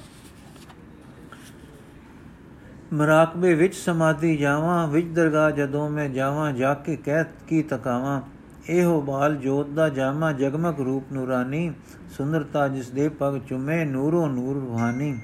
ਮਰਾਕਬੇ 2.92 3.54
ਵਿੱਚ 3.54 3.74
ਸਮਾਧੀ 3.74 4.36
ਜਾਵਾਂ। 4.36 4.88
ਵਿੱਚ 4.88 5.06
ਦਰਗਾਹ 5.06 5.50
ਜਦੋਂ 5.50 5.90
ਮੈਂ 5.90 6.08
ਜਾਵਾਂ, 6.08 6.52
ਜਾ 6.52 6.74
ਕੇ 6.74 6.96
ਕਹਿ 6.96 7.24
ਕੀ 7.48 7.62
ਤਕਾਵਾਂ। 7.62 8.22
ਇਹੋ 8.68 9.00
ਬਾਲ 9.00 9.36
ਜੋਤ 9.36 9.68
ਦਾ 9.68 9.88
ਜਾਮਾ, 9.88 10.32
ਜਗਮਗ 10.32 10.80
ਰੂਪ 10.80 11.04
ਨੂਰਾਨੀ। 11.12 11.72
ਸੁੰਦਰਤਾ 12.16 12.68
ਜਿਸ 12.68 12.90
ਦੇ 12.90 13.08
ਪਗ 13.08 13.38
ਚੁਮੇ, 13.38 13.84
ਨੂਰੋ 13.84 14.26
ਨੂਰ 14.26 14.60
ਰੂਹਾਨੀ। 14.60 15.20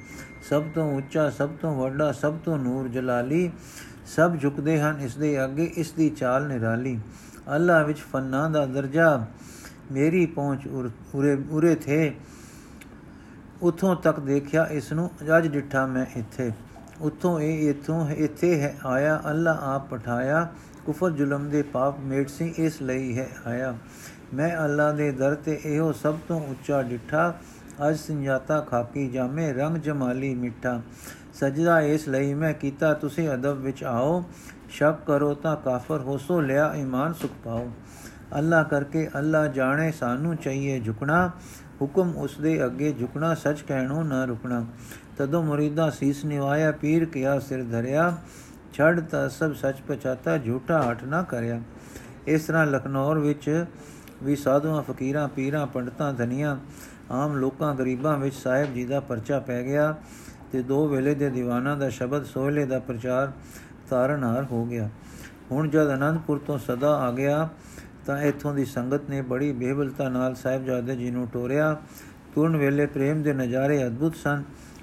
ਸਭ 0.50 0.62
ਤੋਂ 0.74 0.96
ਉੱਚਾ, 0.96 1.30
ਸਭ 1.30 1.48
ਤੋਂ 1.60 1.74
ਵੱਡਾ, 1.76 2.12
ਸਭ 2.12 2.34
ਤੋਂ 2.44 2.58
ਨੂਰ 2.58 2.88
ਜਲਾਲੀ। 2.88 3.50
ਸਭ 4.16 4.36
ਝੁਕਦੇ 4.40 4.80
ਹਨ, 4.80 5.00
ਇਸ 5.00 5.16
ਦੇ 5.16 5.44
ਅੱਗੇ 5.44 5.64
ਇਸ 5.76 5.92
ਦੀ 5.92 6.08
ਚਾਲ 6.10 6.46
ਨਿਰਾਲੀ। 6.48 6.98
ਅੱਲਾ 7.54 7.82
ਵਿੱਚ 7.82 7.98
ਫੰਨਾ 7.98 8.48
ਦਾ 8.48 8.66
ਦਰਜਾ, 8.66 9.26
ਮੇਰੀ 9.92 10.26
ਪਹੁੰਚ 10.26 10.66
ਉਰੇ 11.14 11.38
ਉਰੇ 11.50 11.74
ਥੇ। 11.74 12.12
ਉਥੋਂ 13.62 13.96
ਤੱਕ 13.96 14.20
ਦੇਖਿਆ 14.20 14.66
ਇਸ 14.70 14.92
ਨੂੰ, 14.92 15.10
ਅੱਜ 15.38 15.48
ਡਿੱਠਾ 15.48 15.86
ਮੈਂ 15.86 16.06
ਇੱਥੇ। 16.16 16.50
ਉਥੋਂ 17.00 17.40
ਇਹ, 17.40 17.70
ਇਥੋਂ 17.70 18.10
ਇੱਥੇ 18.10 18.60
ਹੈ, 18.60 18.76
ਆਇਆ, 18.86 19.20
ਅੱਲਾ 19.30 19.58
ਆਪ 19.62 19.88
ਪਠਾਇਆ। 19.90 20.46
ਕੁਫਰ 20.86 21.10
ਜ਼ੁਲਮ 21.10 21.48
ਦੇ 21.50 21.62
ਪਾਪ 21.62 22.00
ਮੇਟ 22.00 22.28
ਸੀ, 22.28 22.54
ਇਸ 22.58 22.82
ਲਈ 22.82 23.18
ਹੈ, 23.18 23.28
ਆਇਆ। 23.46 23.74
ਮੈਂ 24.34 24.64
ਅੱਲਾ 24.64 24.92
ਦੇ 24.92 25.10
ਦਰ 25.12 25.34
ਤੇ 25.34 25.60
ਇਹੋ 25.64 25.92
ਸਭ 25.92 26.18
ਤੋਂ 26.28 26.40
ਉੱਚਾ 26.46 26.82
ਡਿੱਠਾ। 26.82 27.34
ਅਜ 27.88 27.98
ਸੰਜਾਤਾ 27.98 28.60
ਖਾਕੀ, 28.60 29.08
ਜਾਮੇ 29.08 29.52
ਰੰਗ 29.52 29.76
ਜਮਾਲੀ 29.76 30.34
ਮਿੱਠਾ। 30.34 30.80
ਸਜਦਾ 31.42 31.80
ਇਸ 31.80 32.08
ਲਈ 32.08 32.34
ਮੈਂ 32.34 32.54
ਕੀਤਾ, 32.54 32.94
ਤੁਸੀਂ 32.94 33.28
ਅਦਬ 33.28 33.56
ਵਿੱਚ 33.56 33.84
ਆਓ। 33.84 34.24
ਸ਼ੱਕ 34.70 34.98
ਕਰੋ 35.06 35.34
ਤਾਂ 35.34 35.56
ਕਾਫਰ 35.56 36.00
ਹੋ 36.00 36.18
ਸੋ 36.18 36.40
ਲਿਆ 36.40 36.74
ਈਮਾਨ 36.74 37.12
ਸੁਖ 37.12 37.30
ਪਾਓ। 37.44 37.70
ਅੱਲਾ 38.38 38.62
ਕਰਕੇ 38.62 39.10
ਅੱਲਾ 39.18 39.46
ਜਾਣੇ, 39.46 39.92
ਸਾਨੂੰ 39.92 40.36
ਚਾਹੀਏ 40.36 40.80
ਝੁਕਣਾ। 40.80 41.30
ਹੁਕਮ 41.80 42.12
ਉਸ 42.16 42.38
ਦੇ 42.38 42.64
ਅੱਗੇ 42.66 42.92
ਝੁਕਣਾ, 42.92 43.34
ਸੱਚ 43.34 43.60
ਕਹਿਣੋਂ 43.60 44.04
ਨਾ 44.04 44.24
ਰੁਕਣਾ। 44.24 44.66
ਤਦੋਂ 45.18 45.42
ਮੁਰੀਦਾ 45.42 45.90
ਸੀਸ 45.90 46.24
ਨਿਵਾਇਆ, 46.24 46.72
ਪੀਰ 46.72 47.04
ਕਿਆ 47.04 47.38
ਸਿਰ 47.38 47.64
ਧਰਿਆ। 47.64 48.16
ਛੱਡ 48.72 49.00
ਤਾ 49.00 49.28
ਸਭ 49.28 49.54
ਸੱਚ 49.54 49.80
ਪਛਾਤਾ, 49.88 50.38
ਝੂਠਾ 50.38 50.92
ਹਟ 50.92 51.04
ਨਾ 51.04 51.22
ਕਰਿਆ। 51.22 51.60
ਇਸ 52.26 52.44
ਤਰ੍ਹਾਂ 52.44 52.66
ਲਖਨੌਰ 52.66 53.18
ਵਿੱਚ 53.18 53.64
ਵੀ 54.22 54.36
ਸਾਧੂਆਂ, 54.36 54.82
ਫਕੀਰਾਂ, 54.82 55.28
ਪੀਰਾਂ, 55.28 55.66
ਪੰਡਤਾਂ, 55.66 56.12
ਧਨੀਆਂ, 56.12 56.56
ਆਮ 57.10 57.36
ਲੋਕਾਂ, 57.36 57.74
ਗਰੀਬਾਂ 57.74 58.18
ਵਿੱਚ 58.18 58.34
ਸਾਹਿਬ 58.34 58.74
ਜੀ 58.74 58.84
ਦਾ 58.84 59.00
ਪਰਚਾ 59.00 59.40
ਪੈ 59.40 59.62
ਗਿਆ। 59.62 59.96
ਤੇ 60.52 60.62
ਦੋ 60.62 60.86
ਵੇਲੇ 60.88 61.14
ਦੇ 61.14 61.30
ਦੀਵਾਨਾਂ 61.30 61.76
ਦਾ 61.76 61.88
ਸ਼ਬਦ 61.88 62.24
ਸੋਹਲੇ 62.24 62.64
ਦਾ 62.64 62.78
ਪ੍ਰਚਾਰ 62.78 63.32
ਤਾਰਨਹਾਰ 63.90 64.44
ਹੋ 64.44 64.64
ਗਿਆ। 64.64 64.88
ਹੁਣ 65.50 65.68
ਜਦ 65.68 65.94
ਅਨੰਦਪੁਰ 65.94 66.38
ਤੋਂ 66.38 66.58
ਸਦਾ 66.58 66.94
ਆ 66.96 67.10
ਗਿਆ 67.12 67.48
ਤਾਂ 68.06 68.20
ਇਥੋਂ 68.22 68.54
ਦੀ 68.54 68.64
ਸੰਗਤ 68.64 69.08
ਨੇ 69.10 69.20
ਬੜੀ 69.22 69.52
ਬੇਬਲਤਾ 69.52 70.08
ਨਾਲ 70.08 70.34
ਸਾਹਿਬਜ਼ਾਦੇ 70.34 70.96
ਜੀ 70.96 71.10
ਨੂੰ 71.10 71.26
ਟੋਰਿਆ। 71.28 71.76
ਤੁਰਨ 72.34 72.56
ਵੇਲੇ 72.56 72.86
ਪ੍ਰੇਮ 72.86 73.22
ਦੇ 73.22 73.32
ਨਜ਼ਾਰੇ 73.32 73.86
ਅਦਭੁਤ 73.86 74.16
ਸਨ। 74.16 74.42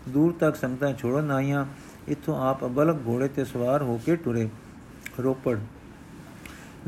ਦੂਰ 0.09 0.33
ਤੱਕ 0.39 0.55
ਸੰਗਤਾਂ 0.55 0.93
ਛੋੜਨ 0.93 1.31
ਆਈਆਂ। 1.31 1.65
ਇਥੋਂ 2.09 2.39
ਆਪ 2.49 2.65
ਅਬਲਕ 2.65 2.97
ਘੋੜੇ 3.07 3.27
ਤੇ 3.27 3.45
ਸਵਾਰ 3.45 3.81
ਹੋ 3.81 3.99
ਕੇ 4.05 4.15
ਟੁਰੇ। 4.15 4.49
ਰੋਪੜ। 5.19 5.57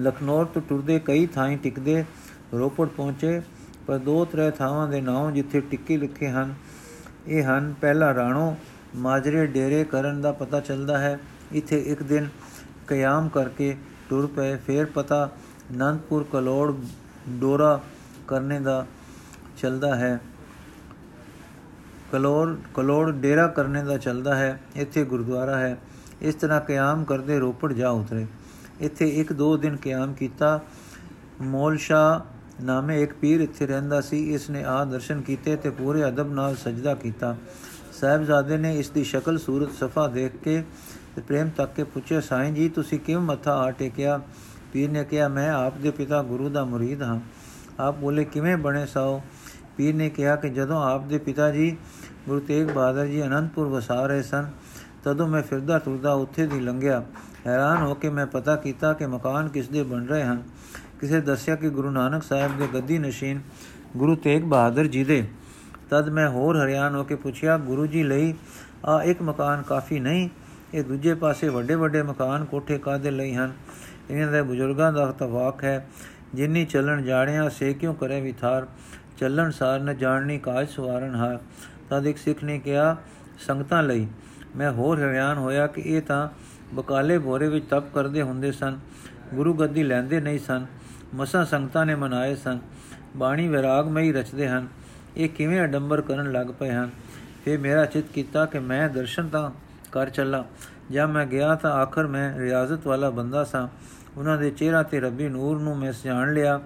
ਲਖਨੌਰ 0.01 0.45
ਤੋਂ 0.45 0.61
ਟੁਰਦੇ 0.69 0.99
ਕਈ 0.99 1.25
ਥਾਈਂ 1.25 1.57
ਟਿਕਦੇ 1.57 2.03
ਰੋਪੜ 2.53 2.87
ਪਹੁੰਚੇ, 2.87 3.41
ਪਰ 3.87 3.97
ਦੋ 3.97 4.25
ਤਰੇ 4.25 4.51
ਥਾਵਾਂ 4.51 4.87
ਦੇ 4.87 5.01
ਨਾਮ 5.01 5.31
ਜਿੱਥੇ 5.33 5.61
ਟਿੱਕੇ 5.61 5.97
ਲਿਖੇ 5.97 6.29
ਹਨ 6.29 6.53
ਇਹ 7.27 7.43
ਹਨ, 7.43 7.73
ਪਹਿਲਾ 7.81 8.13
ਰਾਣੋ, 8.13 8.57
ਮਾਜਰੇ 8.95 9.47
ਡੇਰੇ 9.47 9.83
ਕਰਨ 9.83 10.21
ਦਾ 10.21 10.31
ਪਤਾ 10.31 10.59
ਚੱਲਦਾ 10.59 10.97
ਹੈ। 10.97 11.19
ਇੱਥੇ 11.51 11.79
ਇੱਕ 11.79 12.03
ਦਿਨ 12.03 12.29
ਕਿਆਮ 12.87 13.29
ਕਰਕੇ 13.29 13.77
ਟੁਰ 14.09 14.27
ਪਏ। 14.27 14.55
ਫੇਰ 14.55 14.85
ਪਤਾ 14.85 15.31
ਨੰਦਪੁਰ 15.71 16.25
ਕਲੋੜ 16.31 16.75
ਡੋਰਾ 17.29 17.81
ਕਰਨੇ 18.27 18.59
ਦਾ 18.59 18.85
ਚੱਲਦਾ 19.57 19.95
ਹੈ। 19.95 20.19
ਕਲੋੜ 22.11 22.57
ਕਲੋੜ 22.73 23.11
ਡੇਰਾ 23.11 23.47
ਕਰਨੇ 23.47 23.83
ਦਾ 23.83 23.97
ਚੱਲਦਾ 23.97 24.35
ਹੈ। 24.35 24.61
ਇੱਥੇ 24.75 25.05
ਗੁਰਦੁਆਰਾ 25.05 25.57
ਹੈ। 25.57 25.77
ਇਸ 26.21 26.35
ਤਰ੍ਹਾਂ 26.35 26.61
ਕਿਆਮ 26.61 27.03
ਕਰਦੇ 27.03 27.39
ਰੋਪੜ 27.39 27.73
ਜਾ 27.73 27.89
ਉਤਰੇ। 27.89 28.27
ਇੱਥੇ 28.79 29.09
ਇੱਕ 29.09 29.33
ਦੋ 29.33 29.57
ਦਿਨ 29.57 29.77
ਕਿਆਮ 29.77 30.13
ਕੀਤਾ। 30.13 30.61
ਮੌਲਸ਼ਾ 31.41 32.25
ਨਾਮੇ 32.61 33.01
ਇੱਕ 33.03 33.13
ਪੀਰ 33.13 33.41
ਇੱਥੇ 33.41 33.67
ਰਹਿੰਦਾ 33.67 33.99
ਸੀ 34.01 34.23
ਇਸ 34.33 34.49
ਨੇ 34.49 34.63
ਆ 34.63 34.83
ਦਰਸ਼ਨ 34.85 35.21
ਕੀਤੇ 35.21 35.55
ਤੇ 35.55 35.69
ਪੂਰੇ 35.69 36.07
ਅਦਬ 36.07 36.33
ਨਾਲ 36.33 36.55
ਸਜਦਾ 36.55 36.93
ਕੀਤਾ 36.95 37.35
ਸਾਹਿਬਜ਼ਾਦੇ 37.91 38.57
ਨੇ 38.57 38.75
ਇਸ 38.79 38.89
ਦੀ 38.89 39.03
ਸ਼ਕਲ 39.03 39.37
ਸੂਰਤ 39.37 39.71
ਸਫਾ 39.79 40.07
ਦੇਖ 40.07 40.35
ਕੇ 40.43 40.63
ਤੇ 41.15 41.21
ਪ੍ਰੇਮ 41.21 41.49
ਤੱਕ 41.57 41.73
ਕੇ 41.73 41.83
ਪੁੱਛਿਆ 41.83 42.19
ਸਾਈਂ 42.21 42.51
ਜੀ 42.51 42.67
ਤੁਸੀਂ 42.69 42.99
ਕਿਉਂ 42.99 43.21
ਮੱਥਾ 43.21 43.55
ਆ 43.57 43.69
ਟੇਕਿਆ 43.71 44.19
ਪੀਰ 44.73 44.89
ਨੇ 44.89 45.03
ਕਿਹਾ 45.03 45.27
ਮੈਂ 45.27 45.51
ਆਪ 45.51 45.77
ਦੇ 45.77 45.91
ਪਿਤਾ 45.91 46.21
ਗੁਰੂ 46.23 46.49
ਦਾ 46.49 46.63
ਮੁਰੀਦ 46.65 47.01
ਹਾਂ 47.03 47.19
ਆਪ 47.79 47.97
ਬੋਲੇ 47.99 48.23
ਕਿਵੇਂ 48.23 48.57
ਬਣੇ 48.57 48.85
ਸਾਓ 48.85 49.21
ਪੀਰ 49.77 49.95
ਨੇ 49.95 50.09
ਕਿਹਾ 50.09 50.35
ਕਿ 50.35 50.49
ਜਦੋਂ 50.49 50.81
ਆਪ 50.83 51.07
ਦੇ 51.07 51.17
ਪਿਤਾ 51.17 51.49
ਜੀ 51.51 51.75
ਗੁਰੂ 52.27 52.39
ਤੇਗ 52.39 52.67
ਬਹਾਦਰ 52.67 53.05
ਜੀ 53.05 53.23
ਅਨੰਦਪੁਰ 53.23 53.67
ਵਸਾ 53.67 54.05
ਰਹੇ 54.05 54.21
ਸਨ 54.21 54.49
ਤਦੋਂ 55.03 55.27
ਮੈਂ 55.27 55.41
ਫਿਰਦਾ 55.41 55.79
ਤੁਰਦਾ 55.79 56.13
ਉੱਥੇ 56.13 56.45
ਦੀ 56.47 56.59
ਲੰਘਿਆ 56.59 57.03
ਹੈਰਾਨ 57.47 57.81
ਹੋ 57.81 57.93
ਕੇ 57.93 58.09
ਮੈਂ 58.09 58.25
ਪਤਾ 58.27 58.55
ਕੀਤਾ 58.55 58.93
ਕਿ 58.93 59.05
ਮਕਾਨ 59.05 59.47
ਕਿਸ 59.49 59.67
ਦੇ 59.67 59.83
ਬਣ 59.83 60.05
ਰਹੇ 60.05 60.23
ਹਨ 60.23 60.41
ਕਿਸੇ 61.01 61.21
ਦੱਸਿਆ 61.21 61.55
ਕਿ 61.55 61.69
ਗੁਰੂ 61.69 61.91
ਨਾਨਕ 61.91 62.23
ਸਾਹਿਬ 62.23 62.57
ਦੇ 62.57 62.67
ਗੱਦੀ 62.73 62.97
ਨਸ਼ੀਨ 62.97 63.41
ਗੁਰੂ 63.97 64.15
ਤੇਗ 64.15 64.43
ਬਹਾਦਰ 64.43 64.87
ਜੀ 64.87 65.03
ਦੇ। 65.03 65.27
ਤਦ 65.89 66.09
ਮੈਂ 66.09 66.29
ਹੋਰ 66.29 66.57
ਹਰਿਆਣ 66.57 66.95
ਹੋ 66.95 67.03
ਕੇ 67.03 67.15
ਪੁੱਛਿਆ, 67.15 67.57
ਗੁਰੂ 67.57 67.85
ਜੀ 67.87 68.03
ਲਈ 68.03 68.33
ਆ 68.85 69.03
ਇੱਕ 69.03 69.21
ਮਕਾਨ 69.21 69.61
ਕਾਫੀ 69.61 69.99
ਨਹੀਂ, 69.99 70.29
ਇਹ 70.73 70.83
ਦੂਜੇ 70.83 71.13
ਪਾਸੇ 71.13 71.49
ਵੱਡੇ 71.49 71.75
ਵੱਡੇ 71.75 72.01
ਮਕਾਨ 72.01 72.45
ਕੋਠੇ 72.45 72.77
ਕਾਦੇ 72.77 73.11
ਲਈ 73.11 73.33
ਹਨ? 73.33 73.51
ਇਹਨਾਂ 74.09 74.31
ਦੇ 74.31 74.41
ਬਜ਼ੁਰਗਾਂ 74.41 74.93
ਦਾ 74.93 75.11
ਤਵਾਕ 75.11 75.63
ਹੈ, 75.63 75.87
ਜਿੰਨੀ 76.33 76.65
ਚੱਲਣ 76.65 77.01
ਜਾਣਿਆ 77.01 77.49
ਸੇ 77.49 77.73
ਕਿਉਂ 77.73 77.93
ਕਰੇ 77.95 78.21
ਵਿਥਾਰ 78.21 78.67
ਚੱਲਣ 79.17 79.51
ਸਾਰ 79.51 79.79
ਨ 79.79 79.97
ਜਾਣਨੀ 79.97 80.37
ਕਾਜ 80.37 80.69
ਸਵਾਰਨ 80.69 81.15
ਹਾਰ। 81.15 81.39
ਤਦ 81.89 82.07
ਇੱਕ 82.07 82.17
ਸਿੱਖ 82.17 82.43
ਨੇ 82.43 82.59
ਕਿਹਾ, 82.59 82.97
ਸੰਗਤਾਂ 83.39 83.83
ਲਈ। 83.83 84.07
ਮੈਂ 84.55 84.71
ਹੋਰ 84.71 84.99
ਹਰਿਆਣ 84.99 85.37
ਹੋਇਆ 85.37 85.67
ਕਿ 85.67 85.81
ਇਹ 85.81 86.01
ਤਾਂ 86.01 86.29
ਬਕਾਲੇ 86.73 87.17
ਬੋਰੇ 87.17 87.49
ਵਿੱਚ 87.49 87.65
ਤਪ 87.65 87.93
ਕਰਦੇ 87.93 88.21
ਹੁੰਦੇ 88.21 88.51
ਸਨ, 88.51 88.79
ਗੁਰੂ 89.33 89.53
ਗੱਦੀ 89.53 89.83
ਲੈਂਦੇ 89.83 90.21
ਨਹੀਂ 90.21 90.39
ਸਨ। 90.39 90.65
ਮਸਾਂ 91.13 91.45
ਸੰਗਤਾਂ 91.45 91.85
ਨੇ 91.85 91.95
ਮਨਾਏ 91.95 92.35
ਸਨ। 92.35 92.59
ਬਾਣੀ 93.17 93.47
ਵਿਰਾਗਮਈ 93.47 94.11
ਰਚਦੇ 94.11 94.47
ਹਨ। 94.47 94.67
ਇਹ 95.17 95.29
ਕਿਵੇਂ 95.29 95.63
ਅਡੰਬਰ 95.63 96.01
ਕਰਨ 96.01 96.31
ਲੱਗ 96.31 96.47
ਪਏ 96.47 96.71
ਹਨ? 96.71 96.89
ਫੇ 97.45 97.57
ਮੇਰਾ 97.57 97.85
ਚਿਤ 97.85 98.05
ਕੀਤਾ 98.07 98.45
ਕਿ 98.45 98.59
ਮੈਂ 98.59 98.89
ਦਰਸ਼ਨ 98.89 99.27
ਤਾਂ 99.27 99.51
ਕਰ 99.91 100.09
ਚੱਲਾ। 100.09 100.45
ਜਦ 100.91 101.09
ਮੈਂ 101.09 101.25
ਗਿਆ 101.25 101.55
ਤਾਂ 101.55 101.71
ਆਖਰ 101.71 102.07
ਮੈਂ 102.07 102.39
ਰਿਆਜ਼ਤ 102.39 102.87
ਵਾਲਾ 102.87 103.09
ਬੰਦਾ 103.09 103.43
ਸਾਂ। 103.43 103.67
ਉਹਨਾਂ 104.17 104.37
ਦੇ 104.37 104.51
ਚਿਹਰਾ 104.51 104.83
ਤੇ 104.83 104.99
ਰੱਬੀ 104.99 105.29
ਨੂਰ 105.29 105.59
ਨੂੰ 105.59 105.77
ਮੈਂ 105.77 105.93
ਜਾਣ 106.05 106.33
ਲਿਆ 106.33 106.61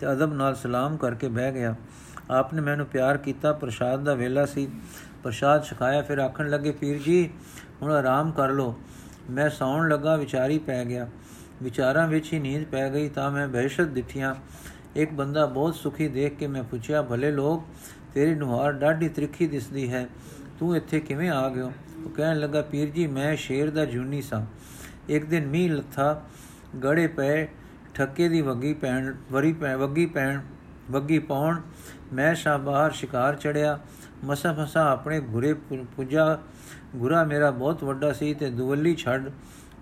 ਤੇ 0.00 0.12
ਅਦਬ 0.12 0.34
ਨਾਲ 0.34 0.54
ਸਲਾਮ 0.54 0.96
ਕਰਕੇ 0.96 1.28
ਬਹਿ 1.28 1.52
ਗਿਆ। 1.52 1.74
ਆਪਨੇ 2.30 2.62
ਮੈਨੂੰ 2.62 2.86
ਪਿਆਰ 2.86 3.16
ਕੀਤਾ, 3.16 3.52
ਪ੍ਰਸ਼ਾਦ 3.52 4.04
ਦਾ 4.04 4.14
ਵੇਲਾ 4.14 4.46
ਸੀ। 4.46 4.70
ਪ੍ਰਸ਼ਾਦ 5.22 5.64
ਛਕਾਇਆ, 5.64 6.02
ਫਿਰ 6.02 6.18
ਆਖਣ 6.18 6.50
ਲੱਗੇ, 6.50 6.70
ਪੀਰ 6.70 6.98
ਜੀ, 6.98 7.30
ਹੁਣ 7.82 7.92
ਆਰਾਮ 7.92 8.32
ਕਰ 8.32 8.48
ਲੋ 8.48 8.78
ਮੈਂ 9.30 9.50
ਸੌਣ 9.50 9.88
ਲੱਗਾ, 9.88 10.16
ਵਿਚਾਰੀ 10.16 10.58
ਪੈ 10.58 10.84
ਗਿਆ। 10.84 11.08
ਵਿਚਾਰਾਂ 11.62 12.06
ਵਿੱਚ 12.08 12.32
ਹੀ 12.32 12.38
ਨੀਂਦ 12.38 12.64
ਪੈ 12.64 12.88
ਗਈ 12.90 13.08
ਤਾਂ 13.08 13.30
ਮੈਂ 13.30 13.46
ਬਹਿਸ਼ਤ 13.48 13.86
ਦਿੱਠੀਆਂ 13.86 14.34
ਇੱਕ 14.96 15.12
ਬੰਦਾ 15.12 15.46
ਬਹੁਤ 15.46 15.74
ਸੁਖੀ 15.74 16.08
ਦੇਖ 16.08 16.36
ਕੇ 16.36 16.46
ਮੈਂ 16.46 16.62
ਪੁੱਛਿਆ, 16.62 17.02
ਭਲੇ 17.02 17.30
ਲੋਕ, 17.30 17.64
ਤੇਰੀ 18.14 18.34
ਨੁਹਾਰ 18.34 18.72
ਡਾਢੀ 18.72 19.08
ਤ੍ਰਿਖੀ 19.08 19.46
ਦਿਸਦੀ 19.46 19.92
ਹੈ। 19.92 20.06
ਤੂੰ 20.58 20.76
ਇੱਥੇ 20.76 21.00
ਕਿਵੇਂ 21.00 21.30
ਆ 21.30 21.48
ਗਿਓ 21.48 21.72
ਉਹ 22.04 22.10
ਕਹਿਣ 22.10 22.38
ਲੱਗਾ, 22.38 22.62
ਪੀਰ 22.62 22.88
ਜੀ, 22.88 23.06
ਮੈਂ 23.06 23.36
ਸ਼ੇਰ 23.36 23.70
ਦਾ 23.70 23.84
ਜੂਨੀ 23.84 24.22
ਸਾਂ। 24.22 24.44
ਇੱਕ 25.08 25.24
ਦਿਨ 25.24 25.46
ਮੀਂਹ 25.46 25.72
ਲੱਥਾ, 25.72 26.22
ਗੜੇ 26.84 27.06
ਪਏ, 27.06 27.46
ਠੱਕੇ 27.94 28.28
ਦੀ 28.28 28.40
ਵੱਗੀ 28.40 28.72
ਪੈਣ, 28.74 29.14
ਵਰੀ 29.32 29.52
ਪੈ, 29.52 29.76
ਵੱਗੀ 29.76 30.06
ਪੈਣ, 30.06 30.40
ਵੱਗੀ 30.90 31.18
ਪਾਉਣ 31.18 31.60
ਮੈਂ 32.12 32.34
ਸ਼ਾ 32.34 32.56
ਬਾਹਰ 32.56 32.90
ਸ਼ਿਕਾਰ 32.90 33.34
ਚੜਿਆ। 33.34 33.78
ਮਸਾ 34.24 34.52
ਫਸਾ 34.52 34.90
ਆਪਣੇ 34.90 35.20
ਗੁਰੇ 35.20 35.52
ਪੁੱਜਾ। 35.96 36.38
ਗੁਰਾ 36.96 37.24
ਮੇਰਾ 37.24 37.50
ਬਹੁਤ 37.50 37.84
ਵੱਡਾ 37.84 38.12
ਸੀ 38.12 38.32
ਤੇ 38.34 38.50
ਦੁਵੱਲੀ 38.50 38.94
ਛੱਡ 38.94 39.30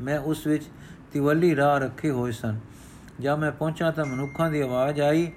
ਮੈਂ 0.01 0.19
ਉਸ 0.21 0.47
ਵਿੱਚ 0.47 0.65
ਤਿਵੱਲੀ 1.13 1.57
ਰਾਹ 1.57 1.79
ਰੱਖੇ 1.79 2.11
ਹੋਏ 2.11 2.33
ਸਨ। 2.33 2.59
ਜਦ 3.21 3.39
ਮੈਂ 3.39 3.53
ਪਹੁੰਚਾ 3.53 3.91
ਤਾਂ 3.91 4.05
ਮਨੁੱਖਾਂ 4.05 4.51
ਦੀ 4.51 4.61
ਆਵਾਜ਼ 4.61 5.01
ਆਈ 5.01 5.31